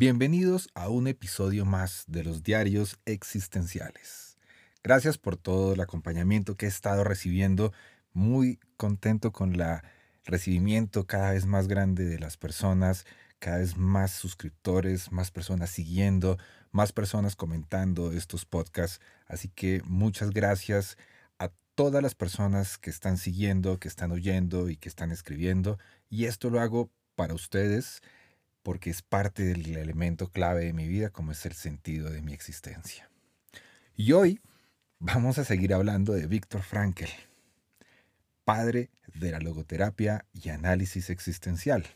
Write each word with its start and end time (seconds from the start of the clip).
Bienvenidos 0.00 0.70
a 0.72 0.88
un 0.88 1.08
episodio 1.08 1.66
más 1.66 2.04
de 2.06 2.24
los 2.24 2.42
diarios 2.42 2.98
existenciales. 3.04 4.38
Gracias 4.82 5.18
por 5.18 5.36
todo 5.36 5.74
el 5.74 5.80
acompañamiento 5.82 6.56
que 6.56 6.64
he 6.64 6.70
estado 6.70 7.04
recibiendo. 7.04 7.74
Muy 8.14 8.60
contento 8.78 9.30
con 9.30 9.60
el 9.60 9.82
recibimiento 10.24 11.06
cada 11.06 11.32
vez 11.32 11.44
más 11.44 11.68
grande 11.68 12.06
de 12.06 12.18
las 12.18 12.38
personas, 12.38 13.04
cada 13.40 13.58
vez 13.58 13.76
más 13.76 14.12
suscriptores, 14.12 15.12
más 15.12 15.30
personas 15.30 15.68
siguiendo, 15.68 16.38
más 16.70 16.92
personas 16.92 17.36
comentando 17.36 18.12
estos 18.12 18.46
podcasts. 18.46 19.04
Así 19.26 19.50
que 19.50 19.82
muchas 19.84 20.30
gracias 20.30 20.96
a 21.38 21.50
todas 21.74 22.02
las 22.02 22.14
personas 22.14 22.78
que 22.78 22.88
están 22.88 23.18
siguiendo, 23.18 23.78
que 23.78 23.88
están 23.88 24.12
oyendo 24.12 24.70
y 24.70 24.78
que 24.78 24.88
están 24.88 25.12
escribiendo. 25.12 25.78
Y 26.08 26.24
esto 26.24 26.48
lo 26.48 26.58
hago 26.58 26.90
para 27.16 27.34
ustedes 27.34 28.00
porque 28.62 28.90
es 28.90 29.02
parte 29.02 29.42
del 29.42 29.76
elemento 29.76 30.28
clave 30.28 30.66
de 30.66 30.72
mi 30.72 30.88
vida, 30.88 31.10
como 31.10 31.32
es 31.32 31.44
el 31.46 31.54
sentido 31.54 32.10
de 32.10 32.22
mi 32.22 32.32
existencia. 32.32 33.10
Y 33.94 34.12
hoy 34.12 34.40
vamos 34.98 35.38
a 35.38 35.44
seguir 35.44 35.74
hablando 35.74 36.12
de 36.12 36.26
Víctor 36.26 36.62
Frankl, 36.62 37.10
padre 38.44 38.90
de 39.14 39.30
la 39.30 39.40
logoterapia 39.40 40.26
y 40.32 40.50
análisis 40.50 41.10
existencial. 41.10 41.86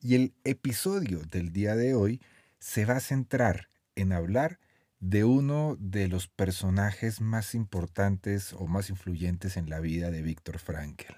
Y 0.00 0.14
el 0.14 0.34
episodio 0.44 1.20
del 1.20 1.52
día 1.52 1.76
de 1.76 1.94
hoy 1.94 2.20
se 2.58 2.84
va 2.84 2.96
a 2.96 3.00
centrar 3.00 3.68
en 3.96 4.12
hablar 4.12 4.58
de 4.98 5.24
uno 5.24 5.76
de 5.78 6.08
los 6.08 6.28
personajes 6.28 7.20
más 7.20 7.54
importantes 7.54 8.52
o 8.52 8.66
más 8.66 8.90
influyentes 8.90 9.56
en 9.56 9.68
la 9.70 9.80
vida 9.80 10.10
de 10.10 10.22
Víctor 10.22 10.58
Frankl. 10.58 11.14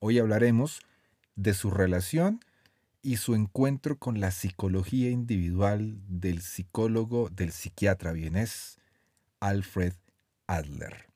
Hoy 0.00 0.18
hablaremos 0.18 0.80
de 1.36 1.54
su 1.54 1.70
relación 1.70 2.40
y 3.02 3.16
su 3.16 3.34
encuentro 3.34 3.98
con 3.98 4.20
la 4.20 4.30
psicología 4.30 5.10
individual 5.10 5.98
del 6.08 6.42
psicólogo, 6.42 7.30
del 7.30 7.52
psiquiatra 7.52 8.12
vienés, 8.12 8.78
Alfred 9.40 9.94
Adler, 10.46 11.06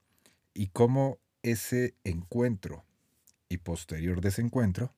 y 0.55 0.69
cómo 0.69 1.19
ese 1.43 1.95
encuentro 2.05 2.85
y 3.49 3.59
posterior 3.59 4.21
desencuentro 4.21 4.95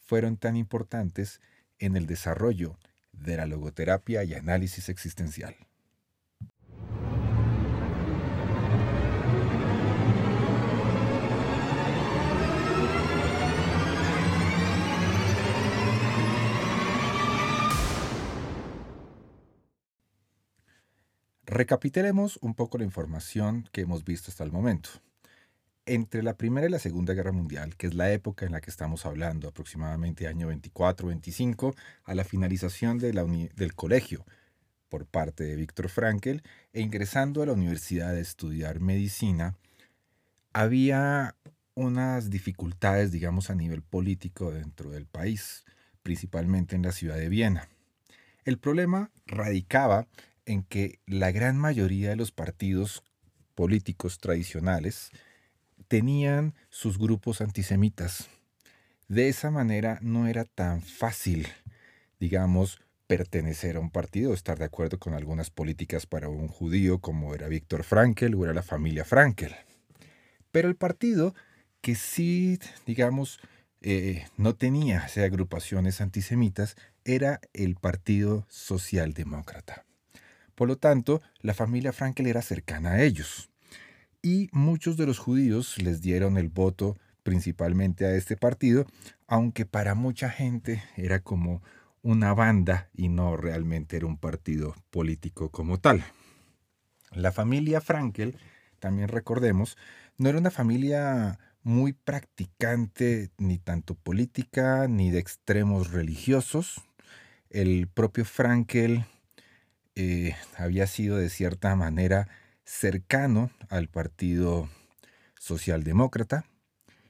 fueron 0.00 0.36
tan 0.36 0.56
importantes 0.56 1.40
en 1.78 1.96
el 1.96 2.06
desarrollo 2.06 2.76
de 3.12 3.36
la 3.36 3.46
logoterapia 3.46 4.24
y 4.24 4.34
análisis 4.34 4.88
existencial. 4.88 5.54
Recapitulemos 21.50 22.38
un 22.42 22.52
poco 22.52 22.76
la 22.76 22.84
información 22.84 23.66
que 23.72 23.80
hemos 23.80 24.04
visto 24.04 24.30
hasta 24.30 24.44
el 24.44 24.52
momento. 24.52 24.90
Entre 25.86 26.22
la 26.22 26.36
Primera 26.36 26.66
y 26.66 26.70
la 26.70 26.78
Segunda 26.78 27.14
Guerra 27.14 27.32
Mundial, 27.32 27.74
que 27.74 27.86
es 27.86 27.94
la 27.94 28.12
época 28.12 28.44
en 28.44 28.52
la 28.52 28.60
que 28.60 28.68
estamos 28.68 29.06
hablando, 29.06 29.48
aproximadamente 29.48 30.26
año 30.26 30.52
24-25, 30.52 31.74
a 32.04 32.14
la 32.14 32.24
finalización 32.24 32.98
del 32.98 33.74
colegio 33.74 34.26
por 34.90 35.06
parte 35.06 35.44
de 35.44 35.56
Víctor 35.56 35.88
Frankl 35.88 36.42
e 36.74 36.82
ingresando 36.82 37.42
a 37.42 37.46
la 37.46 37.54
universidad 37.54 38.10
a 38.10 38.20
estudiar 38.20 38.80
medicina, 38.80 39.56
había 40.52 41.34
unas 41.72 42.28
dificultades, 42.28 43.10
digamos, 43.10 43.48
a 43.48 43.54
nivel 43.54 43.80
político 43.80 44.50
dentro 44.50 44.90
del 44.90 45.06
país, 45.06 45.64
principalmente 46.02 46.76
en 46.76 46.82
la 46.82 46.92
ciudad 46.92 47.16
de 47.16 47.30
Viena. 47.30 47.70
El 48.44 48.58
problema 48.58 49.10
radicaba 49.24 50.06
en 50.48 50.62
que 50.62 50.98
la 51.06 51.30
gran 51.30 51.56
mayoría 51.56 52.10
de 52.10 52.16
los 52.16 52.32
partidos 52.32 53.04
políticos 53.54 54.18
tradicionales 54.18 55.10
tenían 55.86 56.54
sus 56.70 56.98
grupos 56.98 57.40
antisemitas. 57.40 58.28
De 59.08 59.28
esa 59.28 59.50
manera 59.50 59.98
no 60.02 60.26
era 60.26 60.44
tan 60.44 60.82
fácil, 60.82 61.46
digamos, 62.18 62.80
pertenecer 63.06 63.76
a 63.76 63.80
un 63.80 63.90
partido, 63.90 64.34
estar 64.34 64.58
de 64.58 64.64
acuerdo 64.64 64.98
con 64.98 65.14
algunas 65.14 65.50
políticas 65.50 66.06
para 66.06 66.28
un 66.28 66.48
judío 66.48 67.00
como 67.00 67.34
era 67.34 67.48
Víctor 67.48 67.84
Frankel 67.84 68.34
o 68.34 68.44
era 68.44 68.54
la 68.54 68.62
familia 68.62 69.04
Frankel. 69.04 69.54
Pero 70.50 70.68
el 70.68 70.76
partido 70.76 71.34
que 71.80 71.94
sí, 71.94 72.58
digamos, 72.86 73.40
eh, 73.80 74.26
no 74.36 74.54
tenía 74.56 75.06
agrupaciones 75.16 76.00
antisemitas 76.00 76.76
era 77.04 77.40
el 77.52 77.76
Partido 77.76 78.46
Socialdemócrata. 78.48 79.87
Por 80.58 80.66
lo 80.66 80.76
tanto, 80.76 81.22
la 81.40 81.54
familia 81.54 81.92
Frankel 81.92 82.26
era 82.26 82.42
cercana 82.42 82.94
a 82.94 83.02
ellos. 83.04 83.48
Y 84.22 84.48
muchos 84.50 84.96
de 84.96 85.06
los 85.06 85.20
judíos 85.20 85.80
les 85.80 86.00
dieron 86.00 86.36
el 86.36 86.48
voto 86.48 86.98
principalmente 87.22 88.06
a 88.06 88.16
este 88.16 88.36
partido, 88.36 88.84
aunque 89.28 89.66
para 89.66 89.94
mucha 89.94 90.28
gente 90.30 90.82
era 90.96 91.20
como 91.20 91.62
una 92.02 92.34
banda 92.34 92.90
y 92.92 93.08
no 93.08 93.36
realmente 93.36 93.98
era 93.98 94.06
un 94.06 94.16
partido 94.16 94.74
político 94.90 95.52
como 95.52 95.78
tal. 95.78 96.02
La 97.12 97.30
familia 97.30 97.80
Frankel, 97.80 98.36
también 98.80 99.10
recordemos, 99.10 99.78
no 100.16 100.28
era 100.28 100.38
una 100.38 100.50
familia 100.50 101.38
muy 101.62 101.92
practicante 101.92 103.30
ni 103.38 103.58
tanto 103.58 103.94
política 103.94 104.88
ni 104.88 105.12
de 105.12 105.20
extremos 105.20 105.92
religiosos. 105.92 106.80
El 107.48 107.86
propio 107.86 108.24
Frankel 108.24 109.04
eh, 110.00 110.36
había 110.56 110.86
sido 110.86 111.16
de 111.16 111.28
cierta 111.28 111.74
manera 111.74 112.28
cercano 112.64 113.50
al 113.68 113.88
Partido 113.88 114.68
Socialdemócrata 115.40 116.44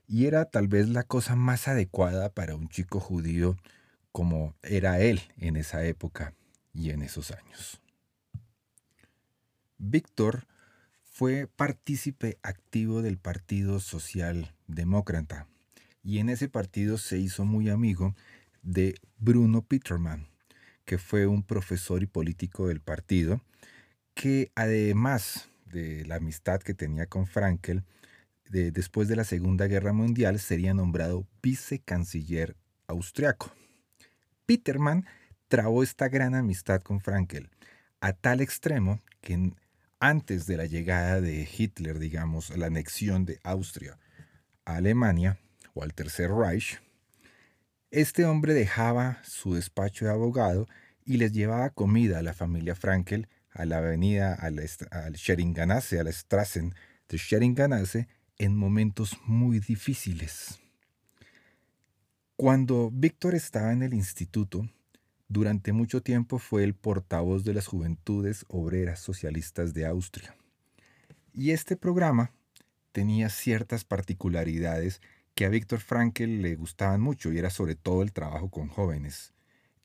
y 0.06 0.24
era 0.24 0.46
tal 0.46 0.68
vez 0.68 0.88
la 0.88 1.02
cosa 1.02 1.36
más 1.36 1.68
adecuada 1.68 2.30
para 2.30 2.54
un 2.54 2.70
chico 2.70 2.98
judío 2.98 3.58
como 4.10 4.54
era 4.62 5.00
él 5.00 5.20
en 5.36 5.56
esa 5.56 5.84
época 5.84 6.32
y 6.72 6.88
en 6.88 7.02
esos 7.02 7.30
años. 7.30 7.78
Víctor 9.76 10.46
fue 11.04 11.46
partícipe 11.46 12.38
activo 12.42 13.02
del 13.02 13.18
Partido 13.18 13.80
Socialdemócrata 13.80 15.46
y 16.02 16.20
en 16.20 16.30
ese 16.30 16.48
partido 16.48 16.96
se 16.96 17.18
hizo 17.18 17.44
muy 17.44 17.68
amigo 17.68 18.14
de 18.62 18.94
Bruno 19.18 19.60
Peterman, 19.60 20.26
que 20.88 20.96
fue 20.96 21.26
un 21.26 21.42
profesor 21.42 22.02
y 22.02 22.06
político 22.06 22.68
del 22.68 22.80
partido, 22.80 23.42
que 24.14 24.50
además 24.54 25.50
de 25.66 26.06
la 26.06 26.14
amistad 26.14 26.62
que 26.62 26.72
tenía 26.72 27.04
con 27.04 27.26
Frankel, 27.26 27.84
después 28.48 29.06
de 29.06 29.14
la 29.14 29.24
Segunda 29.24 29.66
Guerra 29.66 29.92
Mundial 29.92 30.38
sería 30.38 30.72
nombrado 30.72 31.26
vicecanciller 31.42 32.56
austriaco. 32.86 33.52
Peterman 34.46 35.04
trabó 35.48 35.82
esta 35.82 36.08
gran 36.08 36.34
amistad 36.34 36.80
con 36.80 37.00
Frankel 37.00 37.50
a 38.00 38.14
tal 38.14 38.40
extremo 38.40 38.98
que 39.20 39.52
antes 40.00 40.46
de 40.46 40.56
la 40.56 40.64
llegada 40.64 41.20
de 41.20 41.46
Hitler, 41.46 41.98
digamos, 41.98 42.56
la 42.56 42.68
anexión 42.68 43.26
de 43.26 43.40
Austria 43.42 43.98
a 44.64 44.76
Alemania 44.76 45.38
o 45.74 45.82
al 45.82 45.92
Tercer 45.92 46.30
Reich, 46.30 46.80
este 47.90 48.24
hombre 48.24 48.54
dejaba 48.54 49.18
su 49.22 49.54
despacho 49.54 50.06
de 50.06 50.12
abogado 50.12 50.66
y 51.08 51.16
les 51.16 51.32
llevaba 51.32 51.70
comida 51.70 52.18
a 52.18 52.22
la 52.22 52.34
familia 52.34 52.74
Frankel 52.74 53.28
a 53.50 53.64
la 53.64 53.78
avenida 53.78 54.34
al, 54.34 54.60
al 54.90 55.16
a 55.16 56.02
la 56.04 56.12
Strassen 56.12 56.74
de 57.08 57.16
Scheringanase, 57.16 58.08
en 58.36 58.54
momentos 58.54 59.16
muy 59.24 59.58
difíciles. 59.58 60.60
Cuando 62.36 62.90
Víctor 62.92 63.34
estaba 63.34 63.72
en 63.72 63.82
el 63.82 63.94
instituto, 63.94 64.68
durante 65.28 65.72
mucho 65.72 66.02
tiempo 66.02 66.38
fue 66.38 66.62
el 66.62 66.74
portavoz 66.74 67.42
de 67.42 67.54
las 67.54 67.66
Juventudes 67.66 68.44
Obreras 68.48 69.00
Socialistas 69.00 69.72
de 69.72 69.86
Austria. 69.86 70.36
Y 71.32 71.52
este 71.52 71.74
programa 71.76 72.32
tenía 72.92 73.30
ciertas 73.30 73.82
particularidades 73.82 75.00
que 75.34 75.46
a 75.46 75.48
Víctor 75.48 75.80
Frankl 75.80 76.42
le 76.42 76.54
gustaban 76.54 77.00
mucho 77.00 77.32
y 77.32 77.38
era 77.38 77.48
sobre 77.48 77.76
todo 77.76 78.02
el 78.02 78.12
trabajo 78.12 78.50
con 78.50 78.68
jóvenes. 78.68 79.32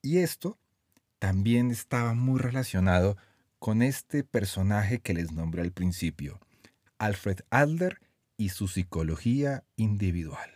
Y 0.02 0.18
esto 0.18 0.60
también 1.24 1.72
estaba 1.72 2.14
muy 2.14 2.38
relacionado 2.38 3.16
con 3.58 3.82
este 3.82 4.26
personaje 4.26 5.00
que 5.00 5.14
les 5.14 5.32
nombré 5.32 5.62
al 5.62 5.72
principio, 5.72 6.42
Alfred 6.98 7.40
Adler 7.50 8.02
y 8.36 8.50
su 8.50 8.68
psicología 8.68 9.64
individual. 9.78 10.52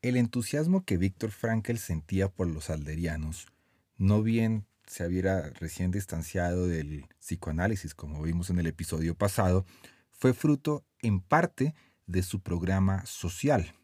El 0.00 0.16
entusiasmo 0.16 0.84
que 0.84 0.96
Víctor 0.96 1.32
Frankl 1.32 1.74
sentía 1.74 2.28
por 2.28 2.46
los 2.46 2.70
alderianos, 2.70 3.48
no 3.96 4.22
bien 4.22 4.64
se 4.86 5.04
hubiera 5.04 5.50
recién 5.58 5.90
distanciado 5.90 6.68
del 6.68 7.04
psicoanálisis, 7.18 7.96
como 7.96 8.22
vimos 8.22 8.48
en 8.48 8.60
el 8.60 8.68
episodio 8.68 9.16
pasado, 9.16 9.66
fue 10.12 10.34
fruto 10.34 10.84
en 11.02 11.20
parte 11.20 11.74
de 12.06 12.22
su 12.22 12.42
programa 12.42 13.04
social, 13.06 13.74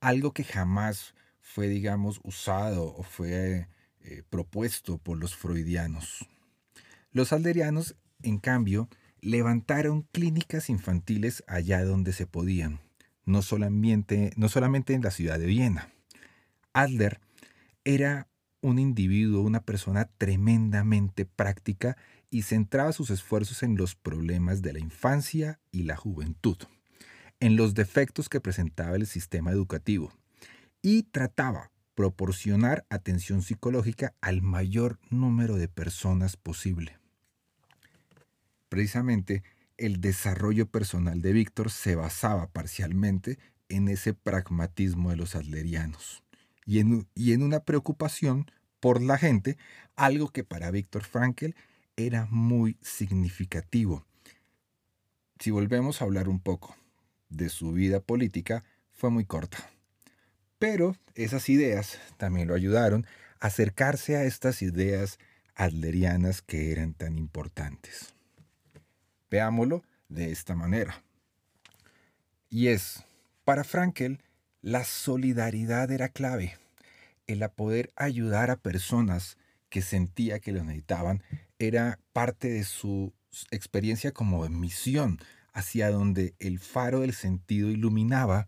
algo 0.00 0.34
que 0.34 0.44
jamás 0.44 1.14
fue, 1.44 1.68
digamos, 1.68 2.20
usado 2.24 2.96
o 2.96 3.02
fue 3.02 3.68
eh, 4.00 4.22
propuesto 4.30 4.96
por 4.96 5.18
los 5.18 5.36
freudianos. 5.36 6.26
Los 7.12 7.32
alderianos, 7.32 7.96
en 8.22 8.38
cambio, 8.38 8.88
levantaron 9.20 10.02
clínicas 10.10 10.70
infantiles 10.70 11.44
allá 11.46 11.84
donde 11.84 12.12
se 12.12 12.26
podían 12.26 12.80
no 13.26 13.42
solamente, 13.42 14.32
no 14.36 14.48
solamente 14.48 14.94
en 14.94 15.02
la 15.02 15.10
ciudad 15.10 15.38
de 15.38 15.46
Viena. 15.46 15.92
Adler 16.72 17.20
era 17.84 18.26
un 18.60 18.78
individuo, 18.78 19.42
una 19.42 19.60
persona 19.60 20.10
tremendamente 20.18 21.26
práctica 21.26 21.96
y 22.30 22.42
centraba 22.42 22.92
sus 22.92 23.10
esfuerzos 23.10 23.62
en 23.62 23.76
los 23.76 23.94
problemas 23.94 24.62
de 24.62 24.72
la 24.72 24.80
infancia 24.80 25.60
y 25.70 25.84
la 25.84 25.96
juventud, 25.96 26.56
en 27.38 27.56
los 27.56 27.74
defectos 27.74 28.28
que 28.28 28.40
presentaba 28.40 28.96
el 28.96 29.06
sistema 29.06 29.52
educativo 29.52 30.12
y 30.84 31.04
trataba 31.04 31.70
proporcionar 31.94 32.84
atención 32.90 33.40
psicológica 33.40 34.12
al 34.20 34.42
mayor 34.42 34.98
número 35.08 35.56
de 35.56 35.66
personas 35.66 36.36
posible. 36.36 36.98
Precisamente 38.68 39.42
el 39.78 40.02
desarrollo 40.02 40.66
personal 40.66 41.22
de 41.22 41.32
Víctor 41.32 41.70
se 41.70 41.94
basaba 41.94 42.48
parcialmente 42.48 43.38
en 43.70 43.88
ese 43.88 44.12
pragmatismo 44.12 45.08
de 45.08 45.16
los 45.16 45.34
adlerianos 45.34 46.22
y 46.66 46.80
en, 46.80 47.42
una 47.42 47.60
preocupación 47.60 48.50
por 48.78 49.00
la 49.00 49.16
gente, 49.16 49.56
algo 49.96 50.28
que 50.28 50.44
para 50.44 50.70
Víctor 50.70 51.04
Frankl 51.04 51.54
era 51.96 52.26
muy 52.30 52.76
significativo. 52.82 54.04
Si 55.38 55.50
volvemos 55.50 56.02
a 56.02 56.04
hablar 56.04 56.28
un 56.28 56.40
poco 56.40 56.76
de 57.30 57.48
su 57.48 57.72
vida 57.72 58.00
política, 58.00 58.64
fue 58.92 59.08
muy 59.08 59.24
corta. 59.24 59.73
Pero 60.64 60.96
esas 61.14 61.50
ideas 61.50 61.98
también 62.16 62.48
lo 62.48 62.54
ayudaron 62.54 63.04
a 63.38 63.48
acercarse 63.48 64.16
a 64.16 64.24
estas 64.24 64.62
ideas 64.62 65.18
adlerianas 65.54 66.40
que 66.40 66.72
eran 66.72 66.94
tan 66.94 67.18
importantes. 67.18 68.14
Veámoslo 69.30 69.82
de 70.08 70.32
esta 70.32 70.54
manera. 70.56 71.02
Y 72.48 72.68
es, 72.68 73.04
para 73.44 73.62
Frankel, 73.62 74.22
la 74.62 74.84
solidaridad 74.84 75.90
era 75.90 76.08
clave. 76.08 76.56
El 77.26 77.46
poder 77.50 77.92
ayudar 77.94 78.50
a 78.50 78.56
personas 78.56 79.36
que 79.68 79.82
sentía 79.82 80.40
que 80.40 80.52
lo 80.52 80.64
necesitaban 80.64 81.22
era 81.58 81.98
parte 82.14 82.48
de 82.48 82.64
su 82.64 83.12
experiencia 83.50 84.12
como 84.12 84.48
misión, 84.48 85.18
hacia 85.52 85.90
donde 85.90 86.32
el 86.38 86.58
faro 86.58 87.00
del 87.00 87.12
sentido 87.12 87.68
iluminaba 87.68 88.46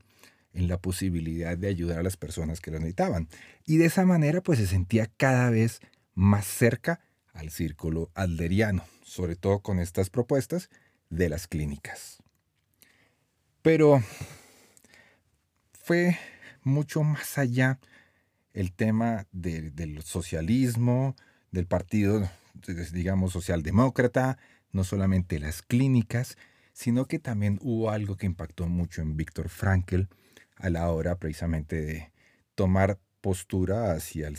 en 0.56 0.69
la 0.69 0.79
posibilidad 0.79 1.56
de 1.56 1.69
ayudar 1.69 1.99
a 1.99 2.03
las 2.03 2.17
personas 2.17 2.61
que 2.61 2.70
lo 2.70 2.79
necesitaban. 2.79 3.29
Y 3.67 3.76
de 3.76 3.87
esa 3.87 4.05
manera 4.06 4.41
pues 4.41 4.58
se 4.58 4.67
sentía 4.67 5.06
cada 5.17 5.50
vez 5.50 5.81
más 6.14 6.47
cerca 6.47 7.00
al 7.35 7.50
círculo 7.50 8.11
alderiano, 8.14 8.82
sobre 9.05 9.37
todo 9.37 9.61
con 9.61 9.79
estas 9.79 10.08
propuestas 10.08 10.70
de 11.11 11.29
las 11.29 11.47
clínicas. 11.47 12.23
Pero 13.61 14.03
fue 15.73 16.19
mucho 16.62 17.03
más 17.03 17.37
allá 17.37 17.79
el 18.55 18.73
tema 18.73 19.26
del 19.32 20.03
socialismo, 20.03 21.17
del 21.50 21.67
partido, 21.67 22.31
digamos, 22.93 23.32
socialdemócrata, 23.32 24.38
no 24.73 24.85
solamente 24.85 25.38
las 25.38 25.61
clínicas, 25.61 26.38
sino 26.73 27.05
que 27.05 27.19
también 27.19 27.58
hubo 27.61 27.91
algo 27.91 28.17
que 28.17 28.25
impactó 28.25 28.67
mucho 28.69 29.03
en 29.03 29.17
Víctor 29.19 29.50
Frankl 29.50 30.05
a 30.56 30.70
la 30.70 30.91
hora 30.91 31.17
precisamente 31.19 31.82
de 31.82 32.12
tomar 32.55 32.99
postura 33.20 33.93
hacia 33.93 34.31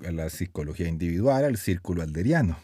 la 0.00 0.30
psicología 0.30 0.88
individual, 0.88 1.44
al 1.44 1.56
círculo 1.56 2.02
alderiano. 2.02 2.58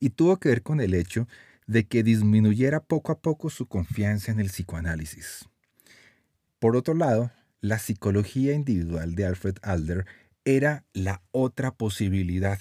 Y 0.00 0.10
tuvo 0.10 0.38
que 0.38 0.48
ver 0.48 0.62
con 0.62 0.80
el 0.80 0.94
hecho 0.94 1.26
de 1.66 1.86
que 1.86 2.02
disminuyera 2.02 2.80
poco 2.80 3.12
a 3.12 3.20
poco 3.20 3.50
su 3.50 3.66
confianza 3.66 4.32
en 4.32 4.40
el 4.40 4.48
psicoanálisis. 4.48 5.48
Por 6.58 6.76
otro 6.76 6.94
lado, 6.94 7.30
la 7.60 7.78
psicología 7.78 8.54
individual 8.54 9.14
de 9.14 9.26
Alfred 9.26 9.56
Adler 9.62 10.06
era 10.44 10.84
la 10.92 11.22
otra 11.30 11.72
posibilidad. 11.72 12.58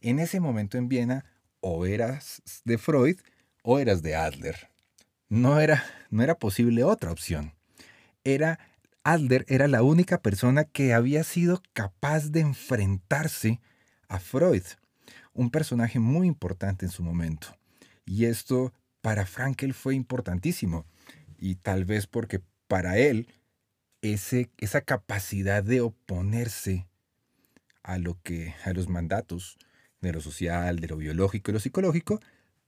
En 0.00 0.18
ese 0.18 0.40
momento 0.40 0.78
en 0.78 0.88
Viena, 0.88 1.24
o 1.60 1.86
eras 1.86 2.42
de 2.64 2.78
Freud 2.78 3.18
o 3.62 3.78
eras 3.78 4.02
de 4.02 4.14
Adler. 4.14 4.70
No 5.28 5.60
era, 5.60 5.84
no 6.10 6.22
era 6.22 6.38
posible 6.38 6.84
otra 6.84 7.12
opción. 7.12 7.52
Era 8.34 8.58
Adler 9.02 9.46
era 9.48 9.66
la 9.66 9.82
única 9.82 10.20
persona 10.20 10.64
que 10.64 10.92
había 10.92 11.24
sido 11.24 11.62
capaz 11.72 12.30
de 12.30 12.40
enfrentarse 12.40 13.60
a 14.08 14.18
Freud, 14.20 14.62
un 15.32 15.50
personaje 15.50 15.98
muy 15.98 16.26
importante 16.26 16.84
en 16.84 16.92
su 16.92 17.02
momento. 17.02 17.56
Y 18.04 18.26
esto 18.26 18.72
para 19.00 19.24
Frankel 19.24 19.72
fue 19.72 19.94
importantísimo. 19.94 20.84
Y 21.38 21.54
tal 21.54 21.84
vez 21.84 22.06
porque 22.06 22.42
para 22.68 22.98
él 22.98 23.28
ese, 24.02 24.50
esa 24.58 24.82
capacidad 24.82 25.62
de 25.62 25.80
oponerse 25.80 26.86
a 27.82 27.96
lo 27.96 28.20
que 28.22 28.54
a 28.64 28.72
los 28.72 28.88
mandatos 28.88 29.56
de 30.02 30.12
lo 30.12 30.20
social, 30.20 30.80
de 30.80 30.88
lo 30.88 30.96
biológico 30.96 31.50
y 31.50 31.54
lo 31.54 31.60
psicológico, 31.60 32.20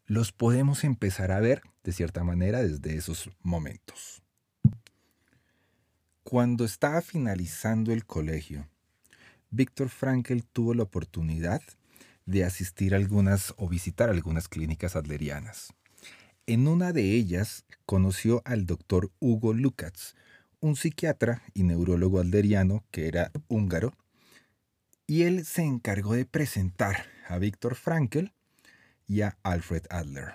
los 0.07 0.33
podemos 0.33 0.85
empezar 0.85 1.31
a 1.31 1.41
ver 1.41 1.63
de 1.85 1.93
cierta 1.93 2.25
manera 2.25 2.63
desde 2.63 2.97
esos 2.97 3.31
momentos. 3.43 4.23
Cuando 6.33 6.65
estaba 6.65 7.03
finalizando 7.03 7.93
el 7.93 8.07
colegio, 8.07 8.67
Víctor 9.51 9.91
Frankl 9.91 10.39
tuvo 10.51 10.73
la 10.73 10.85
oportunidad 10.85 11.61
de 12.25 12.45
asistir 12.45 12.95
a 12.95 12.97
algunas 12.97 13.53
o 13.59 13.69
visitar 13.69 14.09
algunas 14.09 14.49
clínicas 14.49 14.97
adlerianas. 14.97 15.75
En 16.47 16.69
una 16.69 16.95
de 16.95 17.03
ellas 17.11 17.67
conoció 17.85 18.41
al 18.47 18.65
doctor 18.65 19.13
Hugo 19.21 19.53
Lukács, 19.53 20.17
un 20.61 20.75
psiquiatra 20.75 21.43
y 21.53 21.65
neurólogo 21.65 22.19
alderiano 22.19 22.83
que 22.91 23.09
era 23.09 23.31
húngaro, 23.49 23.93
y 25.07 25.25
él 25.25 25.45
se 25.45 25.65
encargó 25.65 26.15
de 26.15 26.25
presentar 26.25 27.05
a 27.29 27.37
Víctor 27.37 27.75
Frankl 27.75 28.29
y 29.07 29.21
a 29.21 29.37
Alfred 29.43 29.83
Adler. 29.91 30.33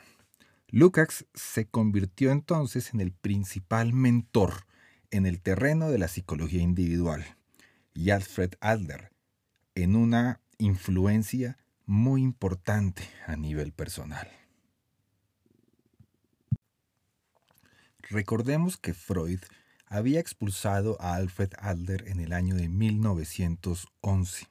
Lukács 0.67 1.25
se 1.33 1.65
convirtió 1.65 2.29
entonces 2.29 2.93
en 2.93 3.01
el 3.01 3.13
principal 3.13 3.93
mentor 3.93 4.66
en 5.11 5.25
el 5.25 5.41
terreno 5.41 5.89
de 5.89 5.97
la 5.97 6.07
psicología 6.07 6.61
individual 6.61 7.25
y 7.93 8.11
Alfred 8.11 8.53
Adler 8.59 9.11
en 9.75 9.95
una 9.95 10.41
influencia 10.57 11.57
muy 11.85 12.21
importante 12.21 13.09
a 13.25 13.35
nivel 13.35 13.71
personal. 13.71 14.29
Recordemos 18.09 18.77
que 18.77 18.93
Freud 18.93 19.39
había 19.85 20.19
expulsado 20.19 20.97
a 21.01 21.15
Alfred 21.15 21.51
Adler 21.57 22.07
en 22.07 22.19
el 22.19 22.33
año 22.33 22.55
de 22.55 22.69
1911. 22.69 24.47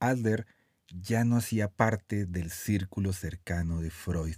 Adler 0.00 0.46
ya 0.88 1.24
no 1.24 1.36
hacía 1.36 1.68
parte 1.68 2.26
del 2.26 2.50
círculo 2.50 3.12
cercano 3.12 3.80
de 3.80 3.90
Freud 3.90 4.36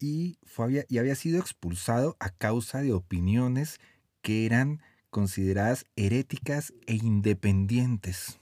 y, 0.00 0.38
fue, 0.42 0.86
y 0.88 0.98
había 0.98 1.14
sido 1.14 1.38
expulsado 1.38 2.16
a 2.18 2.30
causa 2.30 2.80
de 2.80 2.92
opiniones 2.92 3.78
que 4.22 4.46
eran 4.46 4.82
consideradas 5.10 5.84
heréticas 5.94 6.72
e 6.86 6.94
independientes. 6.94 8.40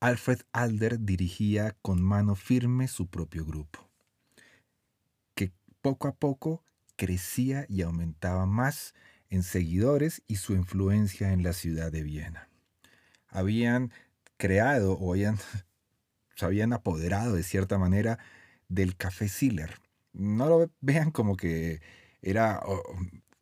Alfred 0.00 0.40
Adler 0.52 1.00
dirigía 1.00 1.76
con 1.82 2.02
mano 2.02 2.36
firme 2.36 2.86
su 2.86 3.08
propio 3.08 3.44
grupo, 3.44 3.88
que 5.34 5.52
poco 5.80 6.06
a 6.06 6.14
poco 6.14 6.62
crecía 6.96 7.66
y 7.68 7.82
aumentaba 7.82 8.46
más 8.46 8.94
en 9.30 9.42
seguidores 9.42 10.22
y 10.26 10.36
su 10.36 10.52
influencia 10.52 11.32
en 11.32 11.42
la 11.42 11.52
ciudad 11.52 11.90
de 11.90 12.02
Viena. 12.02 12.48
Habían 13.28 13.92
creado 14.36 14.92
o 14.92 15.12
habían, 15.12 15.38
se 16.36 16.44
habían 16.44 16.72
apoderado 16.72 17.34
de 17.34 17.42
cierta 17.42 17.78
manera 17.78 18.18
del 18.68 18.96
café 18.96 19.28
Siller, 19.28 19.80
no 20.18 20.48
lo 20.48 20.70
vean 20.80 21.10
como 21.10 21.36
que 21.36 21.80
era 22.20 22.60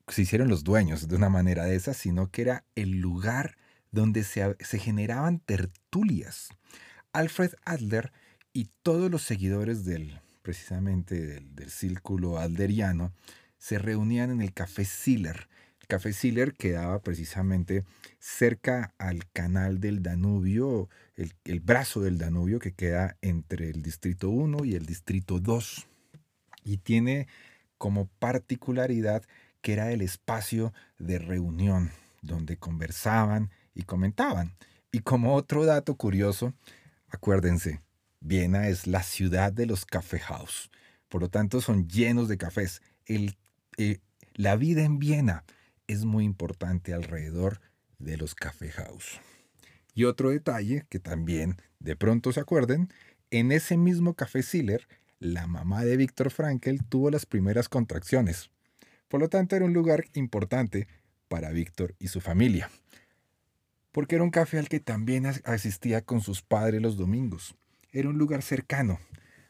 se 0.08 0.22
hicieron 0.22 0.48
los 0.48 0.64
dueños 0.64 1.08
de 1.08 1.16
una 1.16 1.28
manera 1.28 1.64
de 1.64 1.76
esa, 1.76 1.94
sino 1.94 2.30
que 2.30 2.42
era 2.42 2.64
el 2.74 3.00
lugar 3.00 3.56
donde 3.90 4.24
se, 4.24 4.56
se 4.60 4.78
generaban 4.78 5.40
tertulias. 5.40 6.50
Alfred 7.12 7.52
Adler 7.64 8.12
y 8.52 8.70
todos 8.82 9.10
los 9.10 9.22
seguidores 9.22 9.84
del, 9.84 10.20
precisamente 10.42 11.40
del, 11.40 11.70
círculo 11.70 12.38
alderiano, 12.38 13.12
se 13.58 13.78
reunían 13.78 14.30
en 14.30 14.42
el 14.42 14.52
Café 14.52 14.84
Siller. 14.84 15.48
El 15.80 15.86
Café 15.88 16.12
Siller 16.12 16.54
quedaba 16.54 17.00
precisamente 17.00 17.84
cerca 18.18 18.94
al 18.98 19.28
canal 19.32 19.80
del 19.80 20.02
Danubio, 20.02 20.88
el, 21.16 21.32
el, 21.44 21.60
brazo 21.60 22.00
del 22.00 22.18
Danubio 22.18 22.58
que 22.58 22.72
queda 22.72 23.16
entre 23.22 23.70
el 23.70 23.82
Distrito 23.82 24.30
1 24.30 24.64
y 24.64 24.74
el 24.74 24.86
Distrito 24.86 25.40
2. 25.40 25.88
Y 26.66 26.78
tiene 26.78 27.28
como 27.78 28.08
particularidad 28.18 29.22
que 29.62 29.72
era 29.72 29.92
el 29.92 30.02
espacio 30.02 30.74
de 30.98 31.18
reunión 31.18 31.92
donde 32.22 32.56
conversaban 32.56 33.50
y 33.72 33.84
comentaban. 33.84 34.56
Y 34.90 35.00
como 35.00 35.34
otro 35.34 35.64
dato 35.64 35.94
curioso, 35.94 36.52
acuérdense, 37.08 37.82
Viena 38.20 38.68
es 38.68 38.88
la 38.88 39.04
ciudad 39.04 39.52
de 39.52 39.66
los 39.66 39.84
café 39.84 40.18
house. 40.18 40.70
Por 41.08 41.20
lo 41.20 41.28
tanto, 41.28 41.60
son 41.60 41.88
llenos 41.88 42.28
de 42.28 42.36
cafés. 42.36 42.82
El, 43.04 43.36
eh, 43.76 44.00
la 44.34 44.56
vida 44.56 44.82
en 44.82 44.98
Viena 44.98 45.44
es 45.86 46.04
muy 46.04 46.24
importante 46.24 46.92
alrededor 46.92 47.60
de 47.98 48.16
los 48.16 48.34
café 48.34 48.70
house. 48.72 49.20
Y 49.94 50.04
otro 50.04 50.30
detalle 50.30 50.84
que 50.88 50.98
también 50.98 51.56
de 51.78 51.94
pronto 51.94 52.32
se 52.32 52.40
acuerden, 52.40 52.92
en 53.30 53.52
ese 53.52 53.76
mismo 53.76 54.14
café 54.14 54.42
Siller, 54.42 54.88
la 55.18 55.46
mamá 55.46 55.84
de 55.84 55.96
Víctor 55.96 56.30
Frankel 56.30 56.84
tuvo 56.88 57.10
las 57.10 57.26
primeras 57.26 57.68
contracciones. 57.68 58.50
Por 59.08 59.20
lo 59.20 59.28
tanto, 59.28 59.56
era 59.56 59.64
un 59.64 59.72
lugar 59.72 60.04
importante 60.14 60.88
para 61.28 61.50
Víctor 61.50 61.94
y 61.98 62.08
su 62.08 62.20
familia. 62.20 62.70
Porque 63.92 64.16
era 64.16 64.24
un 64.24 64.30
café 64.30 64.58
al 64.58 64.68
que 64.68 64.80
también 64.80 65.26
asistía 65.26 66.02
con 66.02 66.20
sus 66.20 66.42
padres 66.42 66.82
los 66.82 66.96
domingos 66.96 67.56
era 67.98 68.10
un 68.10 68.18
lugar 68.18 68.42
cercano, 68.42 69.00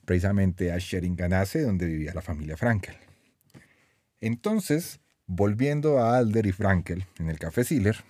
precisamente 0.04 0.70
a 0.70 0.78
Sheringanase, 0.78 1.62
donde 1.62 1.86
vivía 1.86 2.14
la 2.14 2.22
familia 2.22 2.56
Frankel. 2.56 2.96
Entonces, 4.20 5.00
volviendo 5.26 5.98
a 5.98 6.16
Alder 6.16 6.46
y 6.46 6.52
Frankel 6.52 7.06
en 7.18 7.28
el 7.28 7.40
Café 7.40 7.64
Siller, 7.64 8.04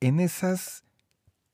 en 0.00 0.18
esas 0.18 0.82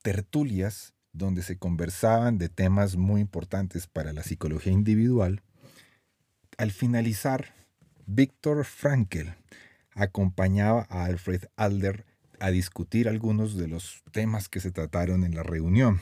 tertulias 0.01 0.93
donde 1.13 1.43
se 1.43 1.57
conversaban 1.57 2.37
de 2.37 2.49
temas 2.49 2.95
muy 2.95 3.21
importantes 3.21 3.87
para 3.87 4.13
la 4.13 4.23
psicología 4.23 4.71
individual, 4.71 5.41
al 6.57 6.71
finalizar, 6.71 7.53
Víctor 8.05 8.65
Frankel 8.65 9.35
acompañaba 9.93 10.87
a 10.89 11.05
Alfred 11.05 11.43
Alder 11.55 12.05
a 12.39 12.49
discutir 12.49 13.07
algunos 13.07 13.55
de 13.55 13.67
los 13.67 14.03
temas 14.11 14.49
que 14.49 14.59
se 14.59 14.71
trataron 14.71 15.23
en 15.23 15.35
la 15.35 15.43
reunión 15.43 16.01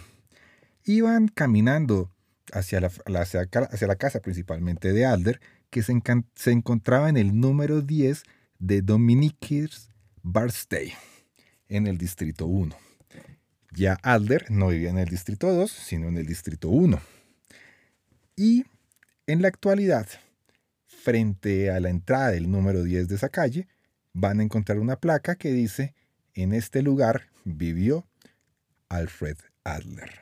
iban 0.89 1.27
caminando 1.27 2.11
hacia 2.51 2.79
la, 2.79 2.87
hacia, 2.87 3.87
la 3.87 3.95
casa 3.95 4.21
principalmente 4.21 4.91
de 4.91 5.05
Alder, 5.05 5.39
que 5.69 5.83
se, 5.83 5.93
se 6.35 6.51
encontraba 6.51 7.09
en 7.09 7.17
el 7.17 7.39
número 7.39 7.81
10 7.81 8.23
de 8.57 8.81
Dominique's 8.81 9.89
Barstay, 10.23 10.93
en 11.67 11.85
el 11.87 11.97
distrito 11.97 12.47
1. 12.47 12.75
Ya 13.71 13.93
Alder 14.01 14.49
no 14.49 14.69
vivía 14.69 14.89
en 14.89 14.97
el 14.97 15.09
distrito 15.09 15.53
2, 15.53 15.71
sino 15.71 16.07
en 16.07 16.17
el 16.17 16.25
distrito 16.25 16.69
1. 16.69 16.99
Y 18.35 18.65
en 19.27 19.41
la 19.41 19.47
actualidad, 19.47 20.07
frente 20.85 21.69
a 21.71 21.79
la 21.79 21.89
entrada 21.89 22.31
del 22.31 22.49
número 22.49 22.83
10 22.83 23.07
de 23.07 23.15
esa 23.15 23.29
calle, 23.29 23.67
van 24.13 24.39
a 24.39 24.43
encontrar 24.43 24.79
una 24.79 24.95
placa 24.95 25.35
que 25.35 25.51
dice, 25.51 25.93
en 26.33 26.53
este 26.53 26.81
lugar 26.81 27.29
vivió 27.45 28.07
Alfred 28.89 29.37
Adler. 29.63 30.21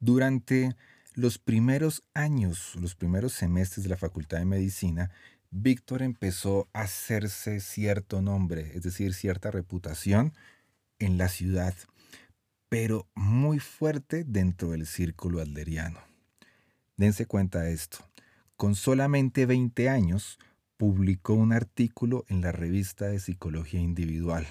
Durante 0.00 0.76
los 1.14 1.38
primeros 1.38 2.04
años, 2.12 2.76
los 2.76 2.94
primeros 2.94 3.32
semestres 3.32 3.84
de 3.84 3.90
la 3.90 3.96
Facultad 3.96 4.38
de 4.38 4.44
Medicina, 4.44 5.10
Víctor 5.50 6.02
empezó 6.02 6.68
a 6.72 6.82
hacerse 6.82 7.60
cierto 7.60 8.22
nombre, 8.22 8.72
es 8.74 8.82
decir, 8.82 9.14
cierta 9.14 9.50
reputación 9.50 10.32
en 10.98 11.18
la 11.18 11.28
ciudad, 11.28 11.74
pero 12.68 13.06
muy 13.14 13.58
fuerte 13.58 14.24
dentro 14.24 14.70
del 14.70 14.86
círculo 14.86 15.40
alderiano. 15.40 16.00
Dense 16.96 17.26
cuenta 17.26 17.60
de 17.60 17.72
esto. 17.72 17.98
Con 18.56 18.74
solamente 18.74 19.46
20 19.46 19.88
años, 19.88 20.38
publicó 20.76 21.34
un 21.34 21.52
artículo 21.52 22.24
en 22.28 22.40
la 22.40 22.52
revista 22.52 23.06
de 23.06 23.20
Psicología 23.20 23.80
Individual. 23.80 24.46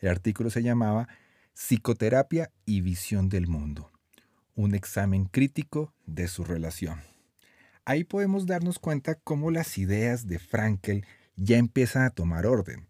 El 0.00 0.08
artículo 0.08 0.50
se 0.50 0.62
llamaba 0.62 1.08
Psicoterapia 1.54 2.50
y 2.66 2.80
Visión 2.80 3.28
del 3.28 3.46
Mundo 3.46 3.90
un 4.56 4.74
examen 4.74 5.24
crítico 5.24 5.92
de 6.06 6.28
su 6.28 6.44
relación. 6.44 7.13
Ahí 7.86 8.04
podemos 8.04 8.46
darnos 8.46 8.78
cuenta 8.78 9.14
cómo 9.14 9.50
las 9.50 9.76
ideas 9.76 10.26
de 10.26 10.38
Frankel 10.38 11.04
ya 11.36 11.58
empiezan 11.58 12.04
a 12.04 12.10
tomar 12.10 12.46
orden. 12.46 12.86